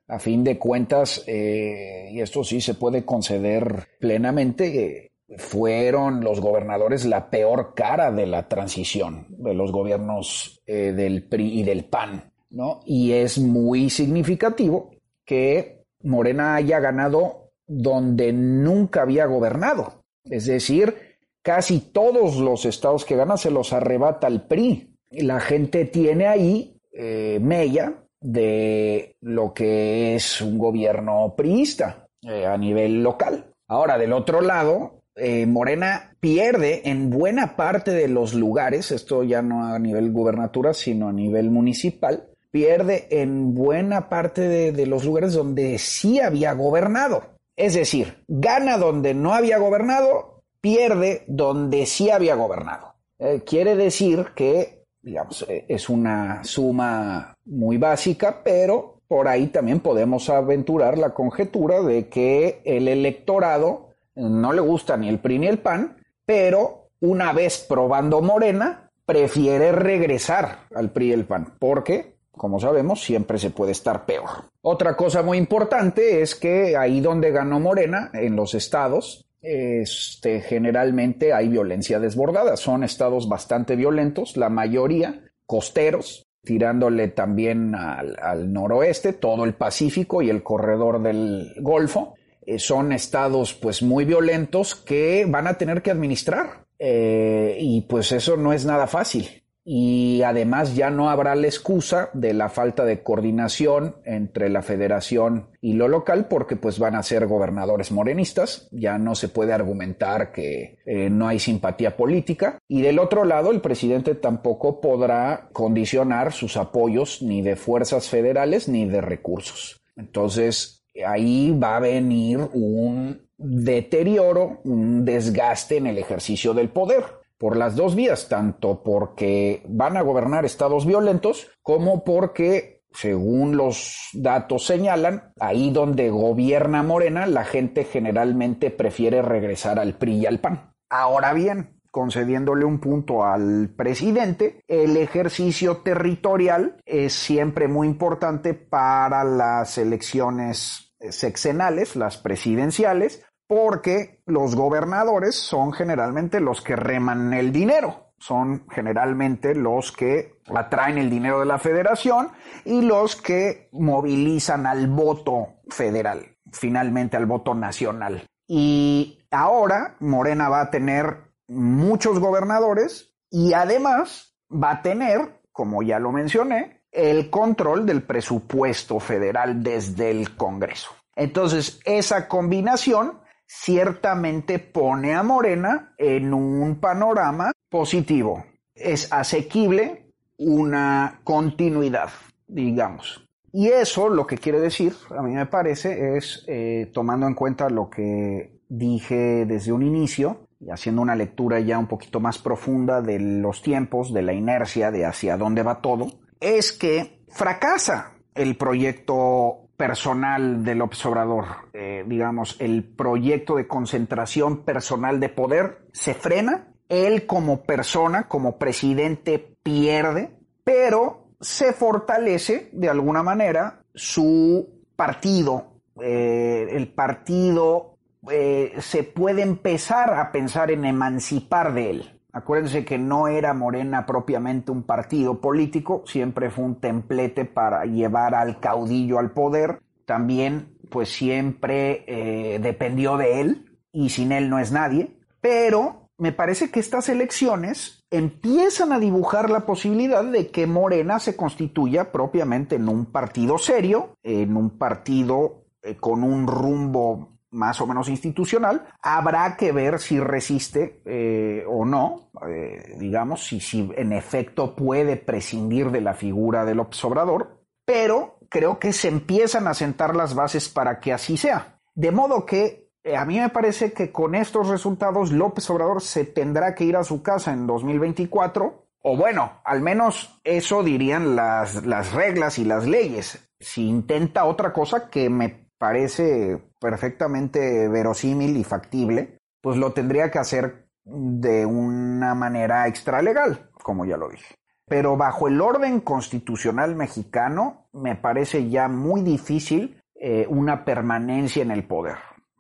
A 0.07 0.19
fin 0.19 0.43
de 0.43 0.59
cuentas, 0.59 1.23
eh, 1.25 2.09
y 2.11 2.21
esto 2.21 2.43
sí 2.43 2.61
se 2.61 2.75
puede 2.75 3.03
conceder 3.03 3.87
plenamente, 3.99 5.13
fueron 5.35 6.23
los 6.23 6.41
gobernadores 6.41 7.05
la 7.05 7.31
peor 7.31 7.73
cara 7.73 8.11
de 8.11 8.27
la 8.27 8.47
transición 8.47 9.25
de 9.29 9.55
los 9.55 9.71
gobiernos 9.71 10.61
eh, 10.67 10.91
del 10.91 11.23
PRI 11.23 11.61
y 11.61 11.63
del 11.63 11.85
PAN. 11.85 12.31
¿no? 12.51 12.81
Y 12.85 13.13
es 13.13 13.39
muy 13.39 13.89
significativo 13.89 14.91
que 15.25 15.85
Morena 16.03 16.53
haya 16.53 16.79
ganado 16.79 17.49
donde 17.65 18.31
nunca 18.31 19.01
había 19.01 19.25
gobernado. 19.25 20.03
Es 20.25 20.45
decir, 20.45 21.12
casi 21.43 21.79
todos 21.79 22.37
los 22.37 22.65
estados 22.65 23.05
que 23.05 23.15
gana 23.15 23.37
se 23.37 23.51
los 23.51 23.73
arrebata 23.73 24.27
el 24.27 24.41
PRI. 24.41 24.95
La 25.11 25.39
gente 25.39 25.85
tiene 25.85 26.25
ahí 26.25 26.79
eh, 26.91 27.37
mella 27.39 27.93
de 28.19 29.17
lo 29.21 29.53
que 29.53 30.15
es 30.15 30.41
un 30.41 30.57
gobierno 30.57 31.35
priista 31.37 32.07
eh, 32.21 32.45
a 32.45 32.57
nivel 32.57 33.03
local. 33.03 33.45
Ahora, 33.67 33.97
del 33.97 34.13
otro 34.13 34.41
lado, 34.41 35.01
eh, 35.15 35.45
Morena 35.45 36.15
pierde 36.19 36.89
en 36.89 37.09
buena 37.09 37.55
parte 37.55 37.91
de 37.91 38.07
los 38.07 38.33
lugares, 38.33 38.91
esto 38.91 39.23
ya 39.23 39.41
no 39.41 39.65
a 39.65 39.77
nivel 39.77 40.11
gubernatura, 40.11 40.73
sino 40.73 41.09
a 41.09 41.13
nivel 41.13 41.51
municipal, 41.51 42.29
pierde 42.49 43.07
en 43.09 43.53
buena 43.53 44.09
parte 44.09 44.71
de 44.71 44.85
los 44.85 45.03
lugares 45.03 45.33
donde 45.33 45.77
sí 45.79 46.19
había 46.19 46.53
gobernado. 46.53 47.33
Es 47.55 47.73
decir, 47.73 48.23
gana 48.27 48.77
donde 48.77 49.13
no 49.13 49.33
había 49.33 49.57
gobernado 49.57 50.32
pierde 50.63 51.25
donde 51.27 51.85
sí 51.85 52.09
había 52.09 52.35
gobernado. 52.35 52.93
Eh, 53.19 53.41
quiere 53.45 53.75
decir 53.75 54.27
que, 54.33 54.85
digamos, 55.01 55.45
eh, 55.49 55.65
es 55.67 55.89
una 55.89 56.41
suma 56.45 57.35
muy 57.43 57.77
básica, 57.77 58.41
pero 58.45 59.01
por 59.09 59.27
ahí 59.27 59.47
también 59.47 59.81
podemos 59.81 60.29
aventurar 60.29 60.97
la 60.97 61.13
conjetura 61.13 61.81
de 61.81 62.07
que 62.07 62.61
el 62.63 62.87
electorado 62.87 63.89
no 64.15 64.53
le 64.53 64.61
gusta 64.61 64.95
ni 64.95 65.09
el 65.09 65.19
PRI 65.19 65.39
ni 65.39 65.47
el 65.47 65.59
PAN, 65.59 65.97
pero 66.25 66.87
una 67.01 67.33
vez 67.33 67.65
probando 67.67 68.21
Morena, 68.21 68.89
prefiere 69.05 69.73
regresar 69.73 70.59
al 70.73 70.91
PRI 70.91 71.09
y 71.09 71.11
el 71.11 71.25
PAN, 71.25 71.55
porque, 71.59 72.15
como 72.31 72.61
sabemos, 72.61 73.03
siempre 73.03 73.37
se 73.37 73.49
puede 73.49 73.73
estar 73.73 74.05
peor. 74.05 74.29
Otra 74.61 74.95
cosa 74.95 75.23
muy 75.23 75.37
importante 75.37 76.21
es 76.21 76.35
que 76.35 76.77
ahí 76.77 77.01
donde 77.01 77.31
ganó 77.31 77.59
Morena, 77.59 78.11
en 78.13 78.37
los 78.37 78.53
estados, 78.53 79.25
este, 79.43 80.39
generalmente 80.41 81.33
hay 81.33 81.49
violencia 81.49 81.99
desbordada. 81.99 82.57
Son 82.57 82.83
estados 82.83 83.27
bastante 83.27 83.75
violentos, 83.75 84.37
la 84.37 84.49
mayoría 84.49 85.21
costeros, 85.45 86.25
tirándole 86.43 87.09
también 87.09 87.75
al, 87.75 88.51
noroeste, 88.51 89.13
todo 89.13 89.43
el 89.43 89.53
Pacífico 89.53 90.21
y 90.21 90.29
el 90.29 90.41
corredor 90.41 91.03
del 91.03 91.53
Golfo. 91.59 92.15
Eh, 92.45 92.57
son 92.57 92.93
estados 92.93 93.53
pues 93.53 93.83
muy 93.83 94.05
violentos 94.05 94.75
que 94.75 95.25
van 95.27 95.47
a 95.47 95.57
tener 95.57 95.81
que 95.81 95.91
administrar. 95.91 96.65
Eh, 96.79 97.57
y 97.59 97.81
pues 97.81 98.11
eso 98.11 98.35
no 98.35 98.51
es 98.51 98.65
nada 98.65 98.87
fácil 98.87 99.42
y 99.65 100.21
además 100.23 100.75
ya 100.75 100.89
no 100.89 101.09
habrá 101.09 101.35
la 101.35 101.47
excusa 101.47 102.09
de 102.13 102.33
la 102.33 102.49
falta 102.49 102.83
de 102.83 103.01
coordinación 103.01 103.95
entre 104.03 104.49
la 104.49 104.61
federación 104.61 105.47
y 105.61 105.73
lo 105.73 105.87
local 105.87 106.27
porque 106.27 106.57
pues 106.57 106.79
van 106.79 106.95
a 106.95 107.03
ser 107.03 107.27
gobernadores 107.27 107.91
morenistas, 107.91 108.67
ya 108.71 108.97
no 108.97 109.15
se 109.15 109.29
puede 109.29 109.53
argumentar 109.53 110.33
que 110.33 110.79
eh, 110.85 111.09
no 111.09 111.29
hay 111.29 111.39
simpatía 111.39 111.95
política. 111.95 112.59
Y 112.67 112.81
del 112.81 112.99
otro 112.99 113.23
lado 113.23 113.51
el 113.51 113.61
presidente 113.61 114.15
tampoco 114.15 114.81
podrá 114.81 115.47
condicionar 115.53 116.33
sus 116.33 116.57
apoyos 116.57 117.21
ni 117.21 117.41
de 117.41 117.55
fuerzas 117.55 118.09
federales 118.09 118.67
ni 118.67 118.85
de 118.85 118.99
recursos. 118.99 119.81
Entonces 119.95 120.83
ahí 121.05 121.57
va 121.57 121.77
a 121.77 121.79
venir 121.79 122.39
un 122.53 123.29
deterioro, 123.37 124.59
un 124.65 125.05
desgaste 125.05 125.77
en 125.77 125.87
el 125.87 125.97
ejercicio 125.97 126.53
del 126.53 126.69
poder 126.69 127.22
por 127.43 127.57
las 127.57 127.75
dos 127.75 127.93
vías, 127.93 128.29
tanto 128.29 128.83
porque 128.83 129.63
van 129.67 129.97
a 129.97 130.01
gobernar 130.01 130.45
estados 130.45 130.85
violentos 130.85 131.51
como 131.61 132.05
porque 132.05 132.85
según 132.93 133.57
los 133.57 134.11
datos 134.13 134.65
señalan, 134.65 135.33
ahí 135.41 135.69
donde 135.69 136.09
gobierna 136.09 136.83
Morena, 136.83 137.25
la 137.25 137.43
gente 137.43 137.83
generalmente 137.83 138.71
prefiere 138.71 139.21
regresar 139.21 139.77
al 139.77 139.95
PRI 139.95 140.19
y 140.19 140.25
al 140.25 140.39
PAN. 140.39 140.73
Ahora 140.89 141.33
bien, 141.33 141.81
concediéndole 141.91 142.63
un 142.63 142.79
punto 142.79 143.25
al 143.25 143.73
presidente, 143.75 144.61
el 144.69 144.95
ejercicio 144.95 145.79
territorial 145.79 146.77
es 146.85 147.11
siempre 147.11 147.67
muy 147.67 147.87
importante 147.87 148.53
para 148.53 149.25
las 149.25 149.77
elecciones 149.77 150.95
sexenales, 151.09 151.97
las 151.97 152.17
presidenciales, 152.17 153.25
porque 153.47 154.21
los 154.25 154.55
gobernadores 154.55 155.35
son 155.35 155.73
generalmente 155.73 156.39
los 156.39 156.61
que 156.61 156.75
reman 156.75 157.33
el 157.33 157.51
dinero 157.51 158.03
son 158.23 158.65
generalmente 158.69 159.53
los 159.53 159.91
que 159.91 160.39
atraen 160.55 160.97
el 160.97 161.09
dinero 161.09 161.41
de 161.41 161.45
la 161.45 161.59
federación 161.59 162.29
y 162.63 162.81
los 162.81 163.17
que 163.17 163.67
movilizan 163.73 164.65
al 164.65 164.87
voto 164.87 165.55
federal, 165.67 166.37
finalmente 166.49 167.17
al 167.17 167.25
voto 167.25 167.53
nacional. 167.53 168.23
Y 168.47 169.19
ahora 169.29 169.97
Morena 169.99 170.47
va 170.47 170.61
a 170.61 170.71
tener 170.71 171.33
muchos 171.49 172.19
gobernadores 172.19 173.13
y 173.29 173.51
además 173.51 174.37
va 174.49 174.71
a 174.71 174.81
tener, 174.81 175.41
como 175.51 175.83
ya 175.83 175.99
lo 175.99 176.13
mencioné, 176.13 176.85
el 176.93 177.29
control 177.29 177.85
del 177.85 178.03
presupuesto 178.03 179.01
federal 179.01 179.61
desde 179.61 180.11
el 180.11 180.37
Congreso. 180.37 180.91
Entonces, 181.13 181.81
esa 181.83 182.29
combinación 182.29 183.19
ciertamente 183.61 184.59
pone 184.59 185.13
a 185.13 185.23
Morena 185.23 185.93
en 185.97 186.33
un 186.33 186.79
panorama 186.79 187.51
positivo. 187.69 188.45
Es 188.73 189.11
asequible 189.13 190.11
una 190.37 191.21
continuidad, 191.23 192.09
digamos. 192.47 193.27
Y 193.51 193.67
eso 193.67 194.09
lo 194.09 194.25
que 194.25 194.39
quiere 194.39 194.59
decir, 194.59 194.93
a 195.15 195.21
mí 195.21 195.33
me 195.33 195.45
parece, 195.45 196.17
es 196.17 196.43
eh, 196.47 196.89
tomando 196.91 197.27
en 197.27 197.35
cuenta 197.35 197.69
lo 197.69 197.89
que 197.89 198.59
dije 198.67 199.45
desde 199.45 199.71
un 199.71 199.83
inicio 199.83 200.47
y 200.59 200.71
haciendo 200.71 201.03
una 201.03 201.15
lectura 201.15 201.59
ya 201.59 201.77
un 201.77 201.87
poquito 201.87 202.19
más 202.19 202.39
profunda 202.39 203.01
de 203.01 203.19
los 203.19 203.61
tiempos, 203.61 204.11
de 204.11 204.23
la 204.23 204.33
inercia, 204.33 204.89
de 204.89 205.05
hacia 205.05 205.37
dónde 205.37 205.61
va 205.61 205.81
todo, 205.81 206.07
es 206.39 206.71
que 206.73 207.23
fracasa 207.29 208.13
el 208.33 208.57
proyecto 208.57 209.62
personal 209.77 210.63
del 210.63 210.81
observador, 210.81 211.45
eh, 211.73 212.03
digamos, 212.07 212.55
el 212.59 212.83
proyecto 212.83 213.55
de 213.55 213.67
concentración 213.67 214.63
personal 214.63 215.19
de 215.19 215.29
poder 215.29 215.87
se 215.91 216.13
frena, 216.13 216.67
él 216.89 217.25
como 217.25 217.63
persona, 217.63 218.27
como 218.27 218.57
presidente, 218.57 219.57
pierde, 219.63 220.37
pero 220.63 221.29
se 221.39 221.73
fortalece 221.73 222.69
de 222.71 222.89
alguna 222.89 223.23
manera 223.23 223.83
su 223.93 224.81
partido. 224.95 225.79
Eh, 226.01 226.67
el 226.71 226.87
partido 226.93 227.97
eh, 228.29 228.73
se 228.79 229.03
puede 229.03 229.41
empezar 229.41 230.13
a 230.13 230.31
pensar 230.31 230.71
en 230.71 230.85
emancipar 230.85 231.73
de 231.73 231.89
él. 231.89 232.19
Acuérdense 232.33 232.83
que 232.83 232.97
no 232.97 233.27
era 233.27 233.53
Morena 233.53 234.07
propiamente 234.07 234.71
un 234.71 234.81
partido 234.81 235.39
político, 235.39 236.03
siempre 236.07 236.49
fue 236.49 236.65
un 236.65 236.79
templete 236.79 237.45
para 237.45 237.85
llevar 237.85 238.33
al 238.33 238.59
caudillo 238.59 239.19
al 239.19 239.31
poder. 239.31 239.83
También, 240.05 240.75
pues 240.89 241.09
siempre 241.09 242.03
eh, 242.07 242.59
dependió 242.59 243.17
de 243.17 243.39
él 243.39 243.79
y 243.91 244.09
sin 244.09 244.31
él 244.31 244.49
no 244.49 244.57
es 244.57 244.71
nadie. 244.71 245.15
Pero 245.41 246.09
me 246.17 246.31
parece 246.31 246.71
que 246.71 246.79
estas 246.79 247.07
elecciones 247.07 248.03
empiezan 248.09 248.93
a 248.93 248.99
dibujar 248.99 249.51
la 249.51 249.67
posibilidad 249.67 250.23
de 250.23 250.49
que 250.49 250.65
Morena 250.65 251.19
se 251.19 251.35
constituya 251.35 252.11
propiamente 252.11 252.77
en 252.77 252.89
un 252.89 253.05
partido 253.05 253.59
serio, 253.59 254.17
en 254.23 254.57
un 254.57 254.71
partido 254.71 255.65
eh, 255.83 255.97
con 255.97 256.23
un 256.23 256.47
rumbo 256.47 257.32
más 257.53 257.79
o 257.79 257.87
menos 257.87 258.09
institucional, 258.09 258.85
habrá 259.01 259.55
que 259.55 259.71
ver 259.71 259.99
si 259.99 260.19
resiste 260.19 261.01
eh, 261.05 261.63
o 261.67 261.85
no, 261.85 262.31
eh, 262.47 262.95
digamos, 262.97 263.45
si, 263.45 263.59
si 263.59 263.89
en 263.95 264.11
efecto 264.11 264.75
puede 264.75 265.15
prescindir 265.15 265.91
de 265.91 266.01
la 266.01 266.13
figura 266.13 266.65
del 266.65 266.79
observador, 266.79 267.63
pero 267.85 268.39
creo 268.49 268.79
que 268.79 268.93
se 268.93 269.07
empiezan 269.07 269.67
a 269.67 269.73
sentar 269.73 270.15
las 270.15 270.35
bases 270.35 270.69
para 270.69 270.99
que 270.99 271.13
así 271.13 271.37
sea. 271.37 271.79
De 271.95 272.11
modo 272.11 272.45
que 272.45 272.91
eh, 273.03 273.17
a 273.17 273.25
mí 273.25 273.39
me 273.39 273.49
parece 273.49 273.91
que 273.93 274.11
con 274.11 274.33
estos 274.33 274.69
resultados 274.69 275.31
López 275.31 275.69
Obrador 275.69 276.01
se 276.01 276.25
tendrá 276.25 276.73
que 276.73 276.85
ir 276.85 276.95
a 276.95 277.03
su 277.03 277.21
casa 277.21 277.51
en 277.51 277.67
2024, 277.67 278.87
o 279.05 279.17
bueno, 279.17 279.61
al 279.65 279.81
menos 279.81 280.39
eso 280.45 280.83
dirían 280.83 281.35
las, 281.35 281.85
las 281.85 282.13
reglas 282.13 282.57
y 282.59 282.65
las 282.65 282.87
leyes. 282.87 283.49
Si 283.59 283.87
intenta 283.87 284.45
otra 284.45 284.71
cosa 284.71 285.09
que 285.09 285.29
me 285.29 285.62
parece 285.83 286.63
perfectamente 286.79 287.89
verosímil 287.89 288.55
y 288.55 288.63
factible, 288.63 289.37
pues 289.61 289.75
lo 289.75 289.91
tendría 289.91 290.31
que 290.31 290.39
hacer 290.39 290.87
de 291.03 291.65
una 291.65 292.33
manera 292.35 292.87
extralegal, 292.87 293.69
como 293.83 294.05
ya 294.05 294.15
lo 294.15 294.29
dije. 294.29 294.55
Pero 294.87 295.17
bajo 295.17 295.49
el 295.49 295.59
orden 295.59 295.99
constitucional 295.99 296.95
mexicano 296.95 297.87
me 297.91 298.15
parece 298.15 298.69
ya 298.69 298.87
muy 298.87 299.23
difícil 299.23 300.01
eh, 300.15 300.47
una 300.47 300.85
permanencia 300.85 301.61
en 301.61 301.71
el 301.71 301.85
poder. 301.85 302.15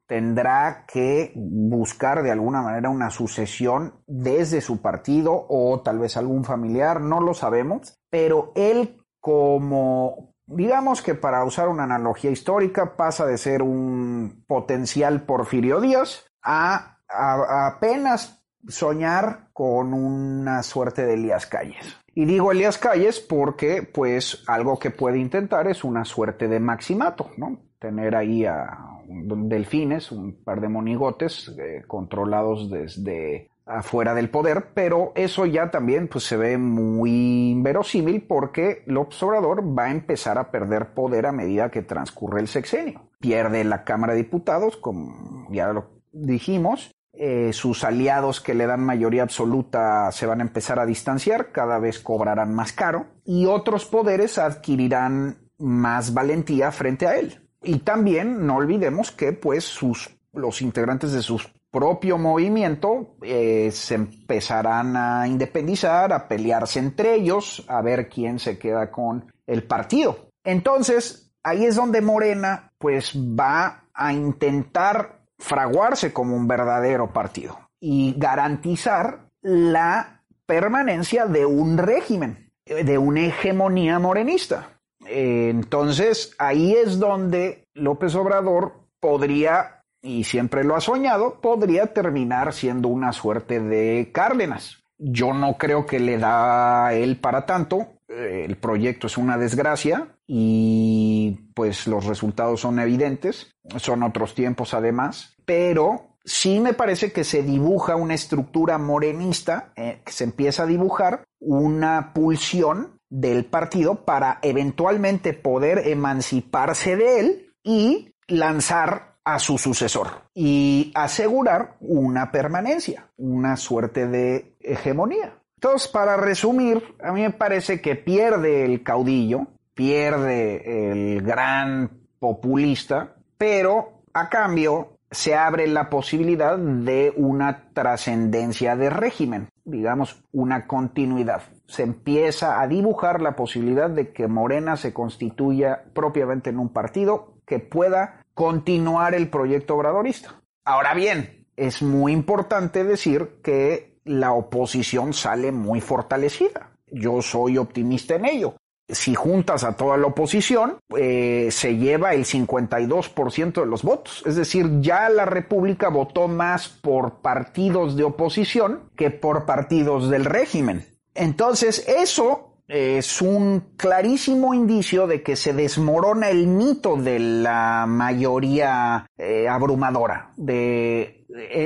Tendrá 0.05 0.83
que 0.85 1.31
buscar 1.33 2.23
de 2.23 2.31
alguna 2.31 2.61
manera 2.61 2.89
una 2.89 3.09
sucesión 3.09 4.03
desde 4.05 4.59
su 4.59 4.81
partido 4.81 5.45
o 5.47 5.79
tal 5.79 5.99
vez 5.99 6.17
algún 6.17 6.43
familiar, 6.43 6.99
no 6.99 7.21
lo 7.21 7.33
sabemos, 7.33 7.97
pero 8.09 8.51
él 8.55 9.01
como 9.21 10.32
Digamos 10.45 11.01
que 11.01 11.15
para 11.15 11.43
usar 11.45 11.69
una 11.69 11.83
analogía 11.83 12.31
histórica 12.31 12.95
pasa 12.95 13.25
de 13.25 13.37
ser 13.37 13.61
un 13.61 14.43
potencial 14.45 15.21
Porfirio 15.21 15.79
Díaz 15.79 16.25
a, 16.41 16.97
apenas 17.07 18.43
soñar 18.67 19.49
con 19.53 19.93
una 19.93 20.63
suerte 20.63 21.05
de 21.05 21.15
Elías 21.15 21.47
Calles. 21.47 21.97
Y 22.15 22.25
digo 22.25 22.51
Elías 22.51 22.77
Calles 22.77 23.19
porque 23.19 23.81
pues 23.83 24.43
algo 24.47 24.77
que 24.79 24.91
puede 24.91 25.17
intentar 25.17 25.67
es 25.67 25.83
una 25.83 26.05
suerte 26.05 26.47
de 26.47 26.59
maximato, 26.59 27.31
¿no? 27.37 27.59
Tener 27.79 28.15
ahí 28.15 28.45
a 28.45 28.77
delfines, 29.07 30.11
un 30.11 30.43
par 30.43 30.61
de 30.61 30.69
monigotes 30.69 31.53
eh, 31.59 31.83
controlados 31.87 32.69
desde 32.69 33.49
afuera 33.65 34.13
del 34.13 34.29
poder, 34.29 34.69
pero 34.73 35.11
eso 35.15 35.45
ya 35.45 35.71
también 35.71 36.07
pues, 36.07 36.25
se 36.25 36.37
ve 36.37 36.57
muy 36.57 37.51
inverosímil 37.51 38.23
porque 38.23 38.83
López 38.85 39.21
Obrador 39.23 39.63
va 39.77 39.85
a 39.85 39.91
empezar 39.91 40.37
a 40.37 40.51
perder 40.51 40.93
poder 40.93 41.25
a 41.25 41.31
medida 41.31 41.71
que 41.71 41.81
transcurre 41.81 42.41
el 42.41 42.47
sexenio. 42.47 43.09
Pierde 43.19 43.63
la 43.63 43.83
Cámara 43.83 44.13
de 44.13 44.23
Diputados, 44.23 44.77
como 44.77 45.47
ya 45.49 45.71
lo 45.71 46.01
dijimos, 46.11 46.91
eh, 47.13 47.53
sus 47.53 47.83
aliados 47.83 48.41
que 48.41 48.55
le 48.55 48.65
dan 48.65 48.83
mayoría 48.83 49.23
absoluta 49.23 50.11
se 50.11 50.25
van 50.25 50.39
a 50.39 50.43
empezar 50.43 50.79
a 50.79 50.85
distanciar, 50.85 51.51
cada 51.51 51.77
vez 51.77 51.99
cobrarán 51.99 52.53
más 52.53 52.73
caro 52.73 53.05
y 53.23 53.45
otros 53.45 53.85
poderes 53.85 54.39
adquirirán 54.39 55.37
más 55.59 56.13
valentía 56.13 56.71
frente 56.71 57.07
a 57.07 57.17
él. 57.17 57.47
Y 57.61 57.79
también 57.79 58.45
no 58.45 58.55
olvidemos 58.55 59.11
que 59.11 59.31
pues 59.31 59.63
sus 59.63 60.09
los 60.33 60.61
integrantes 60.63 61.13
de 61.13 61.21
sus 61.21 61.53
propio 61.73 62.19
movimiento 62.19 63.15
eh, 63.23 63.71
se 63.71 63.95
empezarán 63.95 64.95
a 64.95 65.27
independizar, 65.27 66.13
a 66.13 66.27
pelearse 66.27 66.77
entre 66.77 67.15
ellos, 67.15 67.65
a 67.67 67.81
ver 67.81 68.09
quién 68.09 68.37
se 68.37 68.59
queda 68.59 68.91
con 68.91 69.25
el 69.47 69.63
partido. 69.63 70.29
Entonces, 70.43 71.33
ahí 71.41 71.65
es 71.65 71.75
donde 71.75 72.01
Morena 72.01 72.71
pues 72.77 73.15
va 73.17 73.85
a 73.91 74.13
intentar 74.13 75.21
fraguarse 75.39 76.13
como 76.13 76.35
un 76.35 76.47
verdadero 76.47 77.11
partido 77.11 77.59
y 77.79 78.13
garantizar 78.17 79.29
la 79.41 80.21
permanencia 80.45 81.25
de 81.25 81.47
un 81.47 81.79
régimen, 81.79 82.51
de 82.65 82.97
una 82.99 83.25
hegemonía 83.25 83.97
morenista. 83.97 84.79
Entonces, 85.07 86.35
ahí 86.37 86.73
es 86.75 86.99
donde 86.99 87.65
López 87.73 88.13
Obrador 88.13 88.83
podría 88.99 89.82
y 90.03 90.25
siempre 90.25 90.63
lo 90.63 90.75
ha 90.75 90.81
soñado, 90.81 91.39
podría 91.41 91.93
terminar 91.93 92.53
siendo 92.53 92.89
una 92.89 93.13
suerte 93.13 93.59
de 93.61 94.11
Cárdenas. 94.13 94.83
Yo 94.97 95.33
no 95.33 95.57
creo 95.57 95.85
que 95.85 95.99
le 95.99 96.17
da 96.17 96.87
a 96.87 96.93
él 96.93 97.17
para 97.17 97.45
tanto. 97.45 97.87
Eh, 98.09 98.45
el 98.45 98.57
proyecto 98.57 99.07
es 99.07 99.17
una 99.17 99.37
desgracia 99.37 100.09
y 100.27 101.49
pues 101.55 101.87
los 101.87 102.05
resultados 102.05 102.61
son 102.61 102.79
evidentes. 102.79 103.55
Son 103.77 104.03
otros 104.03 104.35
tiempos 104.35 104.73
además. 104.73 105.35
Pero 105.45 106.17
sí 106.25 106.59
me 106.59 106.73
parece 106.73 107.11
que 107.11 107.23
se 107.23 107.41
dibuja 107.41 107.95
una 107.95 108.13
estructura 108.13 108.77
morenista, 108.77 109.71
eh, 109.75 110.01
que 110.05 110.11
se 110.11 110.25
empieza 110.25 110.63
a 110.63 110.67
dibujar 110.67 111.23
una 111.39 112.13
pulsión 112.13 112.99
del 113.09 113.45
partido 113.45 114.05
para 114.05 114.39
eventualmente 114.41 115.33
poder 115.33 115.87
emanciparse 115.87 116.97
de 116.97 117.19
él 117.19 117.53
y 117.63 118.13
lanzar 118.27 119.12
a 119.25 119.39
su 119.39 119.57
sucesor 119.57 120.07
y 120.33 120.91
asegurar 120.95 121.75
una 121.79 122.31
permanencia, 122.31 123.07
una 123.17 123.55
suerte 123.55 124.07
de 124.07 124.55
hegemonía. 124.59 125.33
Entonces, 125.55 125.87
para 125.87 126.17
resumir, 126.17 126.83
a 127.01 127.13
mí 127.13 127.21
me 127.21 127.31
parece 127.31 127.79
que 127.79 127.95
pierde 127.95 128.65
el 128.65 128.83
caudillo, 128.83 129.47
pierde 129.73 130.91
el 130.91 131.21
gran 131.21 131.89
populista, 132.19 133.15
pero 133.37 134.01
a 134.13 134.29
cambio 134.29 134.97
se 135.09 135.35
abre 135.35 135.67
la 135.67 135.89
posibilidad 135.89 136.57
de 136.57 137.13
una 137.15 137.69
trascendencia 137.73 138.75
de 138.75 138.89
régimen, 138.89 139.47
digamos, 139.63 140.23
una 140.31 140.67
continuidad. 140.67 141.43
Se 141.67 141.83
empieza 141.83 142.59
a 142.59 142.67
dibujar 142.67 143.21
la 143.21 143.35
posibilidad 143.35 143.89
de 143.89 144.11
que 144.11 144.27
Morena 144.27 144.75
se 144.75 144.91
constituya 144.91 145.83
propiamente 145.93 146.49
en 146.49 146.59
un 146.59 146.69
partido 146.69 147.35
que 147.45 147.59
pueda 147.59 148.22
continuar 148.33 149.13
el 149.15 149.29
proyecto 149.29 149.75
obradorista. 149.75 150.41
Ahora 150.65 150.93
bien, 150.93 151.47
es 151.55 151.81
muy 151.81 152.11
importante 152.11 152.83
decir 152.83 153.39
que 153.43 153.99
la 154.05 154.33
oposición 154.33 155.13
sale 155.13 155.51
muy 155.51 155.81
fortalecida. 155.81 156.71
Yo 156.87 157.21
soy 157.21 157.57
optimista 157.57 158.15
en 158.15 158.25
ello 158.25 158.55
si 158.89 159.15
juntas 159.15 159.63
a 159.63 159.75
toda 159.75 159.97
la 159.97 160.07
oposición, 160.07 160.77
eh, 160.97 161.49
se 161.51 161.77
lleva 161.77 162.13
el 162.13 162.25
52% 162.25 163.61
de 163.61 163.67
los 163.67 163.83
votos. 163.83 164.23
Es 164.25 164.35
decir, 164.35 164.81
ya 164.81 165.09
la 165.09 165.25
República 165.25 165.89
votó 165.89 166.27
más 166.27 166.67
por 166.69 167.21
partidos 167.21 167.95
de 167.95 168.03
oposición 168.03 168.89
que 168.95 169.09
por 169.11 169.45
partidos 169.45 170.09
del 170.09 170.25
régimen. 170.25 170.85
Entonces, 171.15 171.87
eso 171.87 172.52
es 172.67 173.21
un 173.21 173.63
clarísimo 173.77 174.53
indicio 174.53 175.07
de 175.07 175.21
que 175.21 175.35
se 175.35 175.53
desmorona 175.53 176.29
el 176.29 176.47
mito 176.47 176.95
de 176.95 177.19
la 177.19 177.85
mayoría 177.87 179.09
eh, 179.17 179.47
abrumadora, 179.47 180.31
de 180.37 181.25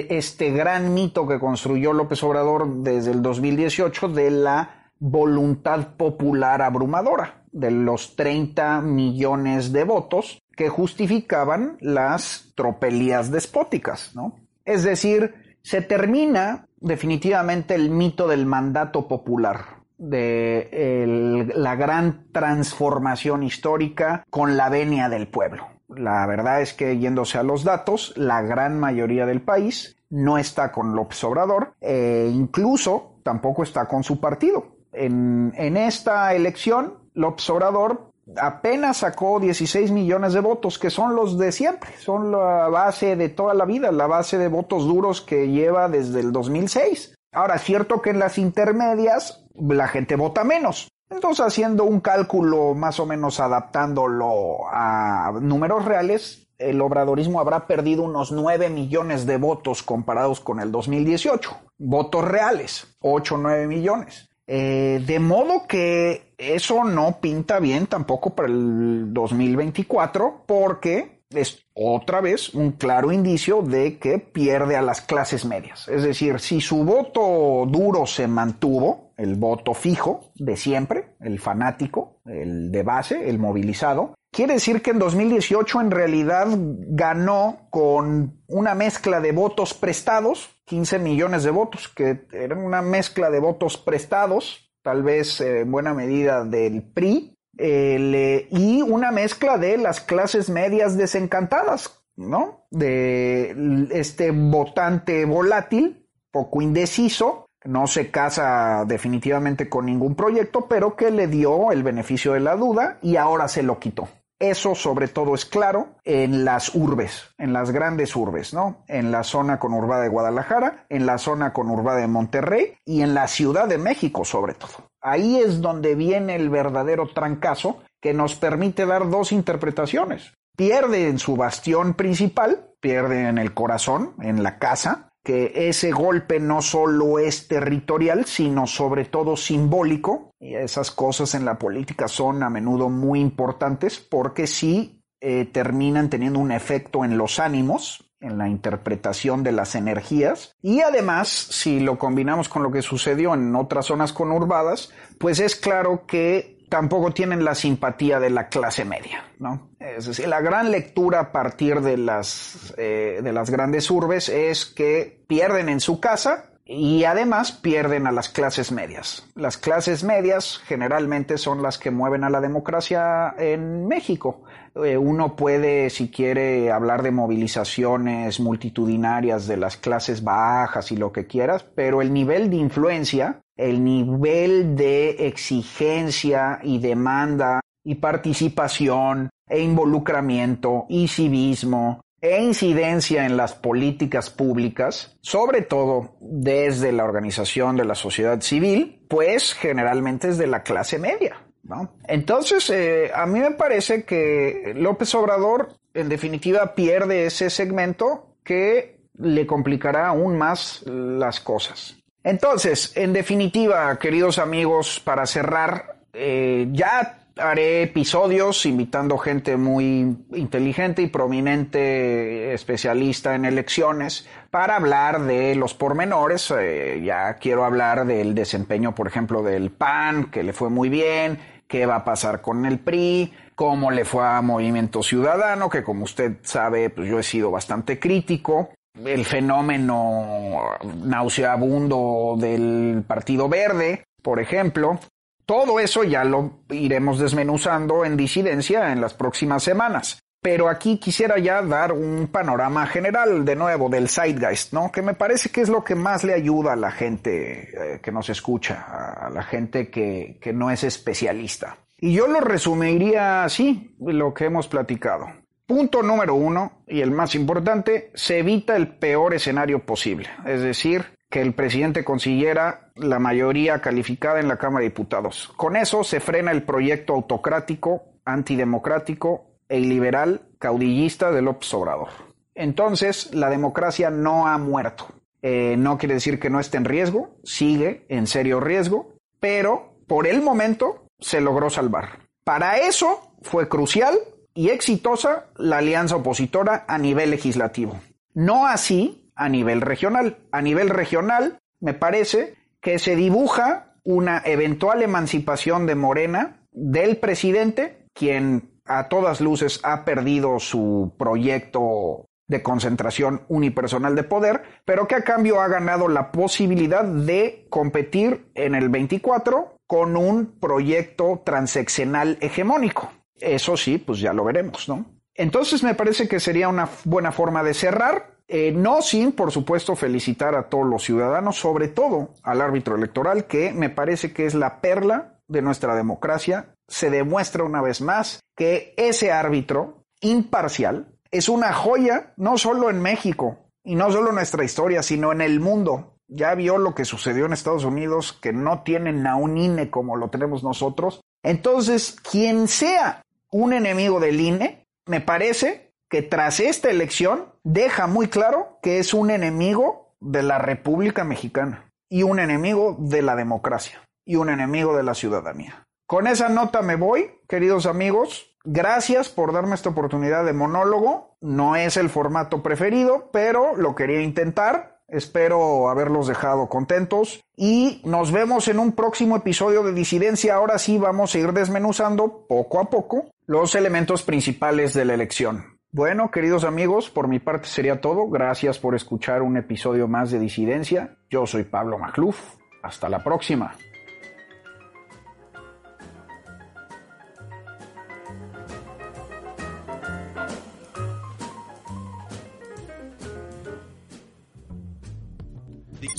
este 0.10 0.51
gran 0.51 0.93
mito 0.93 1.27
que 1.27 1.39
construyó 1.39 1.93
López 1.93 2.23
Obrador 2.23 2.67
desde 2.83 3.12
el 3.12 3.21
2018 3.21 4.10
de 4.10 4.31
la 4.31 4.91
voluntad 4.99 5.95
popular 5.95 6.62
abrumadora 6.62 7.43
de 7.51 7.71
los 7.71 8.15
30 8.15 8.81
millones 8.81 9.71
de 9.71 9.83
votos 9.83 10.41
que 10.55 10.69
justificaban 10.69 11.77
las 11.81 12.51
tropelías 12.55 13.31
despóticas, 13.31 14.15
¿no? 14.15 14.36
Es 14.65 14.83
decir, 14.83 15.57
se 15.62 15.81
termina 15.81 16.67
definitivamente 16.79 17.75
el 17.75 17.89
mito 17.89 18.27
del 18.27 18.45
mandato 18.45 19.07
popular, 19.07 19.76
de 19.97 21.51
la 21.55 21.75
gran 21.75 22.27
transformación 22.31 23.43
histórica 23.43 24.23
con 24.29 24.57
la 24.57 24.69
venia 24.69 25.10
del 25.10 25.27
pueblo. 25.27 25.67
La 25.89 26.25
verdad 26.27 26.62
es 26.62 26.73
que 26.73 26.97
yéndose 26.97 27.38
a 27.38 27.43
los 27.43 27.63
datos, 27.63 28.13
la 28.17 28.41
gran 28.41 28.79
mayoría 28.79 29.25
del 29.25 29.41
país 29.41 29.97
no 30.10 30.38
está 30.38 30.71
con 30.71 30.95
López 30.95 31.23
Obrador 31.23 31.73
e 31.81 32.29
incluso 32.33 33.19
tampoco 33.23 33.63
está 33.63 33.88
con 33.88 34.03
su 34.03 34.19
partido 34.19 34.77
en, 34.97 35.77
esta 35.77 36.33
elección, 36.33 36.95
López 37.13 37.49
Obrador 37.49 38.12
apenas 38.36 38.97
sacó 38.97 39.39
16 39.39 39.91
millones 39.91 40.33
de 40.33 40.41
votos, 40.41 40.77
que 40.77 40.89
son 40.89 41.15
los 41.15 41.38
de 41.38 41.51
siempre, 41.51 41.91
son 41.97 42.31
la 42.31 42.67
base 42.67 43.15
de 43.15 43.29
toda 43.29 43.53
la 43.53 43.65
vida, 43.65 43.91
la 43.91 44.07
base 44.07 44.38
de 44.38 44.49
votos 44.49 44.86
duros 44.86 45.21
que 45.21 45.47
lleva 45.47 45.88
desde 45.88 46.19
el 46.19 46.31
2006. 46.33 47.16
Ahora, 47.38 47.58
es 47.58 47.62
cierto 47.62 48.02
que 48.02 48.10
en 48.10 48.17
las 48.17 48.39
intermedias 48.39 49.45
la 49.60 49.88
gente 49.88 50.15
vota 50.15 50.43
menos. 50.43 50.89
Entonces, 51.12 51.45
haciendo 51.45 51.84
un 51.84 52.00
cálculo 52.00 52.73
más 52.73 53.00
o 53.00 53.06
menos 53.06 53.39
adaptándolo 53.39 54.62
a 54.71 55.32
números 55.39 55.86
reales, 55.86 56.47
el 56.58 56.82
obradorismo 56.82 57.39
habrá 57.39 57.67
perdido 57.67 58.02
unos 58.02 58.32
9 58.32 58.71
millones 58.71 59.28
de 59.28 59.38
votos 59.38 59.84
comparados 59.84 60.39
con 60.39 60.60
el 60.60 60.71
2018. 60.71 61.56
Votos 61.78 62.26
reales, 62.26 62.97
8 63.02 63.36
o 63.36 63.38
9 63.38 63.67
millones. 63.67 64.32
Eh, 64.47 65.04
de 65.06 65.19
modo 65.19 65.67
que 65.67 66.34
eso 66.39 66.86
no 66.86 67.19
pinta 67.21 67.60
bien 67.60 67.86
tampoco 67.86 68.32
para 68.34 68.47
el 68.47 69.13
2024 69.13 70.41
porque 70.47 71.16
es 71.29 71.65
otra 71.73 72.21
vez 72.21 72.53
un 72.53 72.71
claro 72.71 73.11
indicio 73.11 73.61
de 73.61 73.97
que 73.97 74.19
pierde 74.19 74.75
a 74.75 74.81
las 74.81 75.01
clases 75.01 75.45
medias. 75.45 75.87
Es 75.87 76.03
decir, 76.03 76.39
si 76.39 76.61
su 76.61 76.83
voto 76.83 77.65
duro 77.69 78.05
se 78.05 78.27
mantuvo, 78.27 79.13
el 79.17 79.35
voto 79.35 79.73
fijo 79.73 80.31
de 80.35 80.55
siempre, 80.55 81.15
el 81.19 81.39
fanático, 81.39 82.21
el 82.25 82.71
de 82.71 82.83
base, 82.83 83.29
el 83.29 83.39
movilizado, 83.39 84.13
Quiere 84.31 84.53
decir 84.53 84.81
que 84.81 84.91
en 84.91 84.99
2018 84.99 85.81
en 85.81 85.89
realidad 85.89 86.47
ganó 86.51 87.67
con 87.71 88.41
una 88.47 88.75
mezcla 88.75 89.19
de 89.19 89.31
votos 89.31 89.73
prestados, 89.73 90.49
15 90.65 90.99
millones 90.99 91.43
de 91.43 91.51
votos, 91.51 91.87
que 91.87 92.27
eran 92.31 92.59
una 92.59 92.81
mezcla 92.81 93.31
de 93.31 93.39
votos 93.39 93.77
prestados, 93.77 94.71
tal 94.83 95.01
vez 95.01 95.41
eh, 95.41 95.61
en 95.61 95.71
buena 95.71 95.93
medida 95.93 96.43
del 96.43 96.83
PRI, 96.83 97.37
y 97.59 98.81
una 98.81 99.11
mezcla 99.11 99.57
de 99.57 99.77
las 99.77 100.01
clases 100.01 100.49
medias 100.49 100.97
desencantadas, 100.97 102.03
¿no? 102.15 102.65
De 102.71 103.87
este 103.91 104.31
votante 104.31 105.25
volátil, 105.25 106.07
poco 106.31 106.61
indeciso, 106.61 107.47
no 107.65 107.87
se 107.87 108.11
casa 108.11 108.85
definitivamente 108.85 109.69
con 109.69 109.85
ningún 109.85 110.15
proyecto, 110.15 110.67
pero 110.67 110.95
que 110.95 111.11
le 111.11 111.27
dio 111.27 111.71
el 111.71 111.83
beneficio 111.83 112.33
de 112.33 112.39
la 112.39 112.55
duda 112.55 112.97
y 113.01 113.17
ahora 113.17 113.47
se 113.47 113.63
lo 113.63 113.79
quitó. 113.79 114.07
Eso 114.39 114.75
sobre 114.75 115.07
todo 115.07 115.33
es 115.33 115.45
claro 115.45 115.95
en 116.03 116.45
las 116.45 116.75
urbes, 116.75 117.33
en 117.39 117.53
las 117.53 117.71
grandes 117.71 118.15
urbes, 118.15 118.53
¿no? 118.53 118.83
En 118.87 119.11
la 119.11 119.23
zona 119.23 119.57
conurbada 119.57 120.03
de 120.03 120.09
Guadalajara, 120.09 120.85
en 120.89 121.07
la 121.07 121.17
zona 121.17 121.53
conurbada 121.53 121.99
de 121.99 122.07
Monterrey 122.07 122.75
y 122.85 123.01
en 123.01 123.15
la 123.15 123.27
Ciudad 123.27 123.67
de 123.67 123.79
México 123.79 124.23
sobre 124.23 124.53
todo. 124.53 124.89
Ahí 125.07 125.37
es 125.37 125.61
donde 125.61 125.95
viene 125.95 126.35
el 126.35 126.49
verdadero 126.49 127.07
trancazo 127.07 127.81
que 128.01 128.13
nos 128.13 128.35
permite 128.35 128.85
dar 128.85 129.09
dos 129.09 129.31
interpretaciones. 129.31 130.33
Pierde 130.57 131.07
en 131.07 131.17
su 131.17 131.37
bastión 131.37 131.93
principal, 131.93 132.71
pierde 132.81 133.29
en 133.29 133.37
el 133.37 133.53
corazón, 133.53 134.15
en 134.21 134.43
la 134.43 134.59
casa, 134.59 135.07
que 135.23 135.69
ese 135.69 135.91
golpe 135.91 136.41
no 136.41 136.61
solo 136.61 137.19
es 137.19 137.47
territorial, 137.47 138.25
sino 138.25 138.67
sobre 138.67 139.05
todo 139.05 139.37
simbólico. 139.37 140.31
Y 140.41 140.55
esas 140.55 140.91
cosas 140.91 141.35
en 141.35 141.45
la 141.45 141.57
política 141.57 142.09
son 142.09 142.43
a 142.43 142.49
menudo 142.49 142.89
muy 142.89 143.21
importantes 143.21 143.99
porque 143.99 144.45
sí 144.45 145.01
eh, 145.21 145.45
terminan 145.45 146.09
teniendo 146.09 146.39
un 146.39 146.51
efecto 146.51 147.05
en 147.05 147.17
los 147.17 147.39
ánimos, 147.39 148.06
en 148.19 148.38
la 148.38 148.47
interpretación 148.47 149.43
de 149.43 149.51
las 149.51 149.75
energías. 149.75 150.56
Y 150.62 150.82
además, 150.82 151.27
si 151.30 151.80
lo 151.80 151.97
combinamos 151.97 152.49
con 152.49 152.63
lo 152.63 152.71
que 152.71 152.82
sucedió 152.82 153.34
en 153.34 153.56
otras 153.56 153.86
zonas 153.86 154.13
conurbadas, 154.13 154.91
pues 155.19 155.39
es 155.39 155.56
claro 155.56 156.06
que 156.06 156.58
tampoco 156.69 157.12
tienen 157.12 157.45
la 157.45 157.56
simpatía 157.56 158.19
de 158.19 158.30
la 158.30 158.49
clase 158.49 158.84
media, 158.84 159.23
¿no? 159.39 159.69
Es 159.80 160.06
decir, 160.06 160.27
la 160.27 160.41
gran 160.41 160.71
lectura 160.71 161.19
a 161.19 161.32
partir 161.32 161.82
de 161.82 161.97
las, 161.97 162.73
eh, 162.77 163.21
de 163.23 163.34
las 163.34 163.49
grandes 163.49 163.89
urbes 163.89 164.30
es 164.30 164.65
que 164.65 165.23
pierden 165.27 165.69
en 165.69 165.80
su 165.80 165.99
casa 165.99 166.51
y 166.67 167.06
además 167.06 167.51
pierden 167.51 168.08
a 168.08 168.12
las 168.12 168.30
clases 168.30 168.71
medias. 168.71 169.27
Las 169.36 169.58
clases 169.58 170.03
medias 170.03 170.62
generalmente 170.65 171.38
son 171.38 171.62
las 171.62 171.77
que 171.77 171.91
mueven 171.91 172.23
a 172.23 172.30
la 172.30 172.41
democracia 172.41 173.34
en 173.38 173.88
México. 173.88 174.43
Eh, 174.75 174.97
uno 174.97 175.36
puede, 175.36 175.89
si 175.89 176.12
quiere, 176.12 176.71
hablar 176.71 177.03
de 177.03 177.12
movilizaciones 177.12 178.39
multitudinarias 178.39 179.47
de 179.47 179.58
las 179.58 179.77
clases 179.77 180.23
bajas 180.23 180.91
y 180.91 180.97
lo 180.97 181.12
que 181.12 181.25
quieras, 181.25 181.63
pero 181.63 182.01
el 182.01 182.13
nivel 182.13 182.49
de 182.49 182.58
influencia 182.58 183.41
el 183.58 183.84
nivel 183.84 184.75
de 184.75 185.27
exigencia 185.27 186.60
y 186.62 186.77
demanda 186.77 187.60
y 187.84 187.95
participación 187.95 189.30
e 189.49 189.60
involucramiento 189.62 190.86
y 190.89 191.08
civismo 191.08 192.01
e 192.35 192.41
incidencia 192.41 193.25
en 193.25 193.37
las 193.37 193.53
políticas 193.53 194.29
públicas, 194.29 195.17
sobre 195.21 195.61
todo 195.61 196.15
desde 196.19 196.91
la 196.91 197.03
organización 197.03 197.75
de 197.75 197.85
la 197.85 197.95
sociedad 197.95 198.41
civil, 198.41 199.05
pues 199.07 199.53
generalmente 199.53 200.29
es 200.29 200.37
de 200.37 200.47
la 200.47 200.63
clase 200.63 200.99
media. 200.99 201.41
¿no? 201.63 201.93
Entonces, 202.07 202.69
eh, 202.69 203.11
a 203.13 203.25
mí 203.25 203.39
me 203.39 203.51
parece 203.51 204.03
que 204.03 204.73
López 204.75 205.13
Obrador, 205.15 205.69
en 205.93 206.09
definitiva, 206.09 206.75
pierde 206.75 207.25
ese 207.25 207.49
segmento 207.49 208.35
que 208.43 209.01
le 209.17 209.45
complicará 209.45 210.07
aún 210.07 210.37
más 210.37 210.83
las 210.85 211.39
cosas. 211.39 211.97
Entonces, 212.23 212.91
en 212.95 213.13
definitiva, 213.13 213.97
queridos 213.99 214.37
amigos, 214.37 214.99
para 214.99 215.25
cerrar, 215.25 216.01
eh, 216.13 216.67
ya 216.71 217.26
haré 217.39 217.84
episodios 217.84 218.65
invitando 218.65 219.17
gente 219.17 219.58
muy 219.58 220.17
inteligente 220.34 221.02
y 221.02 221.08
prominente 221.08 222.54
especialista 222.54 223.36
en 223.36 223.45
elecciones 223.45 224.28
para 224.52 224.76
hablar 224.76 225.21
de 225.21 225.56
los 225.56 225.73
pormenores. 225.73 226.54
Eh, 226.58 227.02
ya 227.04 227.36
quiero 227.36 227.65
hablar 227.65 228.06
del 228.06 228.36
desempeño, 228.36 228.95
por 228.95 229.08
ejemplo, 229.08 229.43
del 229.43 229.71
PAN, 229.71 230.32
que 230.32 230.43
le 230.43 230.54
fue 230.54 230.69
muy 230.69 230.89
bien, 230.89 231.39
qué 231.67 231.86
va 231.86 231.97
a 231.97 232.06
pasar 232.06 232.41
con 232.41 232.65
el 232.65 232.80
PRI, 232.80 233.34
cómo 233.56 233.91
le 233.91 234.06
fue 234.06 234.26
a 234.26 234.41
Movimiento 234.41 235.04
Ciudadano, 235.04 235.69
que 235.69 235.84
como 235.84 236.04
usted 236.04 236.38
sabe, 236.43 236.89
pues 236.89 237.10
yo 237.10 237.19
he 237.19 237.23
sido 237.23 237.52
bastante 237.52 238.00
crítico 238.00 238.69
el 239.06 239.26
fenómeno 239.26 240.62
nauseabundo 241.04 242.36
del 242.38 243.04
Partido 243.08 243.47
Verde, 243.47 244.06
por 244.21 244.39
ejemplo, 244.39 245.00
Todo 245.47 245.79
eso 245.79 246.03
ya 246.03 246.25
lo 246.25 246.60
iremos 246.69 247.19
desmenuzando 247.19 248.03
en 248.03 248.17
disidencia 248.17 248.91
en 248.91 248.99
las 248.99 249.13
próximas 249.13 249.63
semanas. 249.63 250.19
Pero 250.41 250.67
aquí 250.67 250.97
quisiera 250.97 251.39
ya 251.39 251.62
dar 251.62 251.93
un 251.93 252.27
panorama 252.27 252.86
general 252.86 253.45
de 253.45 253.55
nuevo 253.55 253.88
del 253.88 254.10
Zeitgeist, 254.10 254.73
¿no? 254.73 254.91
Que 254.91 255.01
me 255.01 255.13
parece 255.13 255.49
que 255.49 255.62
es 255.62 255.69
lo 255.69 255.86
que 255.86 255.95
más 255.95 256.25
le 256.25 256.33
ayuda 256.33 256.73
a 256.73 256.75
la 256.75 256.91
gente 256.91 257.69
eh, 257.71 257.99
que 258.01 258.12
nos 258.12 258.29
escucha, 258.29 258.83
a 259.25 259.29
la 259.29 259.41
gente 259.41 259.89
que, 259.89 260.38
que 260.41 260.51
no 260.51 260.69
es 260.69 260.83
especialista. 260.83 261.77
Y 261.97 262.13
yo 262.13 262.27
lo 262.27 262.41
resumiría 262.41 263.45
así, 263.45 263.95
lo 264.01 264.33
que 264.33 264.45
hemos 264.45 264.67
platicado. 264.67 265.27
Punto 265.65 266.03
número 266.03 266.36
uno, 266.36 266.83
y 266.88 266.99
el 266.99 267.12
más 267.12 267.36
importante, 267.36 268.12
se 268.13 268.39
evita 268.39 268.75
el 268.75 268.97
peor 268.97 269.33
escenario 269.33 269.79
posible, 269.79 270.29
es 270.45 270.62
decir, 270.62 271.16
que 271.29 271.41
el 271.41 271.53
presidente 271.53 272.03
consiguiera 272.03 272.91
la 272.95 273.19
mayoría 273.19 273.81
calificada 273.81 274.39
en 274.39 274.47
la 274.47 274.57
Cámara 274.57 274.83
de 274.83 274.89
Diputados. 274.89 275.51
Con 275.57 275.75
eso 275.75 276.03
se 276.03 276.19
frena 276.19 276.51
el 276.51 276.63
proyecto 276.63 277.13
autocrático, 277.13 278.05
antidemocrático 278.25 279.45
e 279.67 279.79
iliberal 279.79 280.41
caudillista 280.59 281.31
de 281.31 281.41
López 281.41 281.73
Obrador. 281.73 282.09
Entonces, 282.55 283.33
la 283.33 283.49
democracia 283.49 284.09
no 284.09 284.47
ha 284.47 284.57
muerto. 284.57 285.07
Eh, 285.41 285.75
no 285.77 285.97
quiere 285.97 286.15
decir 286.15 286.39
que 286.39 286.49
no 286.49 286.59
esté 286.59 286.77
en 286.77 286.85
riesgo, 286.85 287.37
sigue 287.43 288.05
en 288.09 288.25
serio 288.25 288.59
riesgo, 288.59 289.13
pero 289.39 289.97
por 290.07 290.27
el 290.27 290.41
momento 290.41 291.07
se 291.19 291.41
logró 291.41 291.69
salvar. 291.69 292.19
Para 292.43 292.77
eso 292.77 293.33
fue 293.41 293.67
crucial 293.69 294.17
y 294.53 294.69
exitosa 294.69 295.45
la 295.57 295.77
alianza 295.77 296.15
opositora 296.15 296.85
a 296.87 296.97
nivel 296.97 297.29
legislativo. 297.29 297.99
No 298.33 298.65
así 298.65 299.26
a 299.38 299.50
nivel 299.50 299.82
regional. 299.82 300.38
A 300.52 300.62
nivel 300.62 300.89
regional, 300.89 301.60
me 301.80 301.93
parece 301.93 302.56
que 302.82 303.00
se 303.00 303.15
dibuja 303.15 303.95
una 304.04 304.41
eventual 304.45 305.04
emancipación 305.04 305.86
de 305.86 305.95
Morena 305.95 306.62
del 306.71 307.17
presidente, 307.17 308.06
quien 308.13 308.71
a 308.86 309.10
todas 309.10 309.41
luces 309.41 309.80
ha 309.84 310.06
perdido 310.06 310.60
su 310.60 311.13
proyecto 311.17 312.26
de 312.47 312.63
concentración 312.63 313.41
unipersonal 313.50 314.15
de 314.15 314.23
poder, 314.23 314.63
pero 314.86 315.08
que 315.08 315.15
a 315.15 315.23
cambio 315.23 315.60
ha 315.60 315.67
ganado 315.67 316.08
la 316.08 316.32
posibilidad 316.32 317.04
de 317.04 317.67
competir 317.69 318.50
en 318.56 318.73
el 318.73 318.89
24 318.89 319.80
con 319.86 320.15
un 320.15 320.58
proyecto 320.60 321.41
transeccional 321.43 322.38
hegemónico. 322.39 323.12
Eso 323.39 323.76
sí, 323.76 323.97
pues 323.97 324.19
ya 324.19 324.34
lo 324.34 324.45
veremos, 324.45 324.88
¿no? 324.88 325.06
Entonces 325.36 325.84
me 325.84 325.93
parece 325.93 326.28
que 326.28 326.39
sería 326.39 326.69
una 326.69 326.89
buena 327.04 327.32
forma 327.32 327.63
de 327.63 327.73
cerrar, 327.73 328.37
eh, 328.47 328.71
no 328.71 329.01
sin, 329.01 329.31
por 329.31 329.51
supuesto, 329.51 329.95
felicitar 329.95 330.55
a 330.55 330.69
todos 330.69 330.86
los 330.86 331.03
ciudadanos, 331.03 331.57
sobre 331.57 331.88
todo 331.88 332.29
al 332.43 332.62
árbitro 332.62 332.95
electoral, 332.95 333.45
que 333.45 333.73
me 333.73 333.89
parece 333.89 334.33
que 334.33 334.45
es 334.45 334.53
la 334.53 334.81
perla 334.81 335.39
de 335.47 335.62
nuestra 335.62 335.95
democracia. 335.95 336.73
Se 336.88 337.10
demuestra 337.10 337.63
una 337.63 337.81
vez 337.81 338.01
más 338.01 338.41
que 338.55 338.93
ese 338.97 339.31
árbitro 339.31 340.03
imparcial 340.21 341.17
es 341.31 341.49
una 341.49 341.73
joya 341.73 342.33
no 342.38 342.57
solo 342.57 342.89
en 342.89 343.01
México 343.01 343.57
y 343.83 343.95
no 343.95 344.12
solo 344.12 344.29
en 344.29 344.36
nuestra 344.36 344.63
historia, 344.63 345.03
sino 345.03 345.31
en 345.31 345.41
el 345.41 345.60
mundo. 345.60 346.15
Ya 346.27 346.53
vio 346.55 346.77
lo 346.77 346.93
que 346.93 347.05
sucedió 347.05 347.45
en 347.45 347.53
Estados 347.53 347.86
Unidos, 347.86 348.33
que 348.33 348.51
no 348.51 348.83
tienen 348.83 349.25
a 349.27 349.36
un 349.36 349.57
INE 349.57 349.89
como 349.89 350.17
lo 350.17 350.29
tenemos 350.29 350.63
nosotros. 350.63 351.21
Entonces, 351.43 352.17
quien 352.29 352.67
sea 352.67 353.21
un 353.49 353.73
enemigo 353.73 354.19
del 354.19 354.41
INE, 354.41 354.86
me 355.05 355.21
parece 355.21 355.87
que 356.09 356.21
tras 356.21 356.59
esta 356.59 356.89
elección 356.89 357.45
deja 357.63 358.07
muy 358.07 358.27
claro 358.27 358.79
que 358.81 358.99
es 358.99 359.13
un 359.13 359.29
enemigo 359.29 360.15
de 360.19 360.43
la 360.43 360.57
República 360.57 361.23
Mexicana 361.23 361.91
y 362.09 362.23
un 362.23 362.39
enemigo 362.39 362.95
de 362.99 363.21
la 363.21 363.35
democracia 363.35 364.01
y 364.25 364.35
un 364.35 364.49
enemigo 364.49 364.95
de 364.95 365.03
la 365.03 365.13
ciudadanía. 365.13 365.85
Con 366.07 366.27
esa 366.27 366.49
nota 366.49 366.81
me 366.81 366.95
voy, 366.95 367.31
queridos 367.47 367.85
amigos. 367.85 368.55
Gracias 368.63 369.29
por 369.29 369.53
darme 369.53 369.75
esta 369.75 369.89
oportunidad 369.89 370.45
de 370.45 370.53
monólogo. 370.53 371.37
No 371.41 371.75
es 371.75 371.97
el 371.97 372.09
formato 372.09 372.63
preferido, 372.63 373.29
pero 373.31 373.75
lo 373.75 373.95
quería 373.95 374.21
intentar. 374.21 375.01
Espero 375.09 375.89
haberlos 375.89 376.27
dejado 376.27 376.67
contentos 376.67 377.41
y 377.55 378.01
nos 378.03 378.31
vemos 378.31 378.67
en 378.67 378.79
un 378.79 378.91
próximo 378.91 379.37
episodio 379.37 379.83
de 379.83 379.93
Disidencia. 379.93 380.55
Ahora 380.55 380.79
sí 380.79 380.97
vamos 380.97 381.33
a 381.33 381.39
ir 381.39 381.53
desmenuzando 381.53 382.45
poco 382.47 382.81
a 382.81 382.89
poco 382.89 383.25
los 383.45 383.75
elementos 383.75 384.23
principales 384.23 384.93
de 384.93 385.05
la 385.05 385.13
elección. 385.13 385.76
Bueno, 385.97 386.29
queridos 386.29 386.63
amigos, 386.63 387.10
por 387.10 387.27
mi 387.27 387.39
parte 387.39 387.67
sería 387.67 387.99
todo. 387.99 388.29
Gracias 388.29 388.77
por 388.77 388.93
escuchar 388.93 389.41
un 389.41 389.57
episodio 389.57 390.07
más 390.07 390.29
de 390.29 390.38
Disidencia. 390.38 391.17
Yo 391.27 391.47
soy 391.47 391.63
Pablo 391.63 391.97
Macluf. 391.97 392.38
Hasta 392.83 393.10
la 393.10 393.23
próxima. 393.23 393.75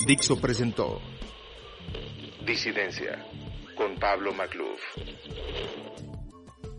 Dixo 0.05 0.41
presentó 0.41 0.99
Disidencia 2.45 3.25
con 3.77 3.95
Pablo 3.95 4.33
Macluf. 4.33 4.81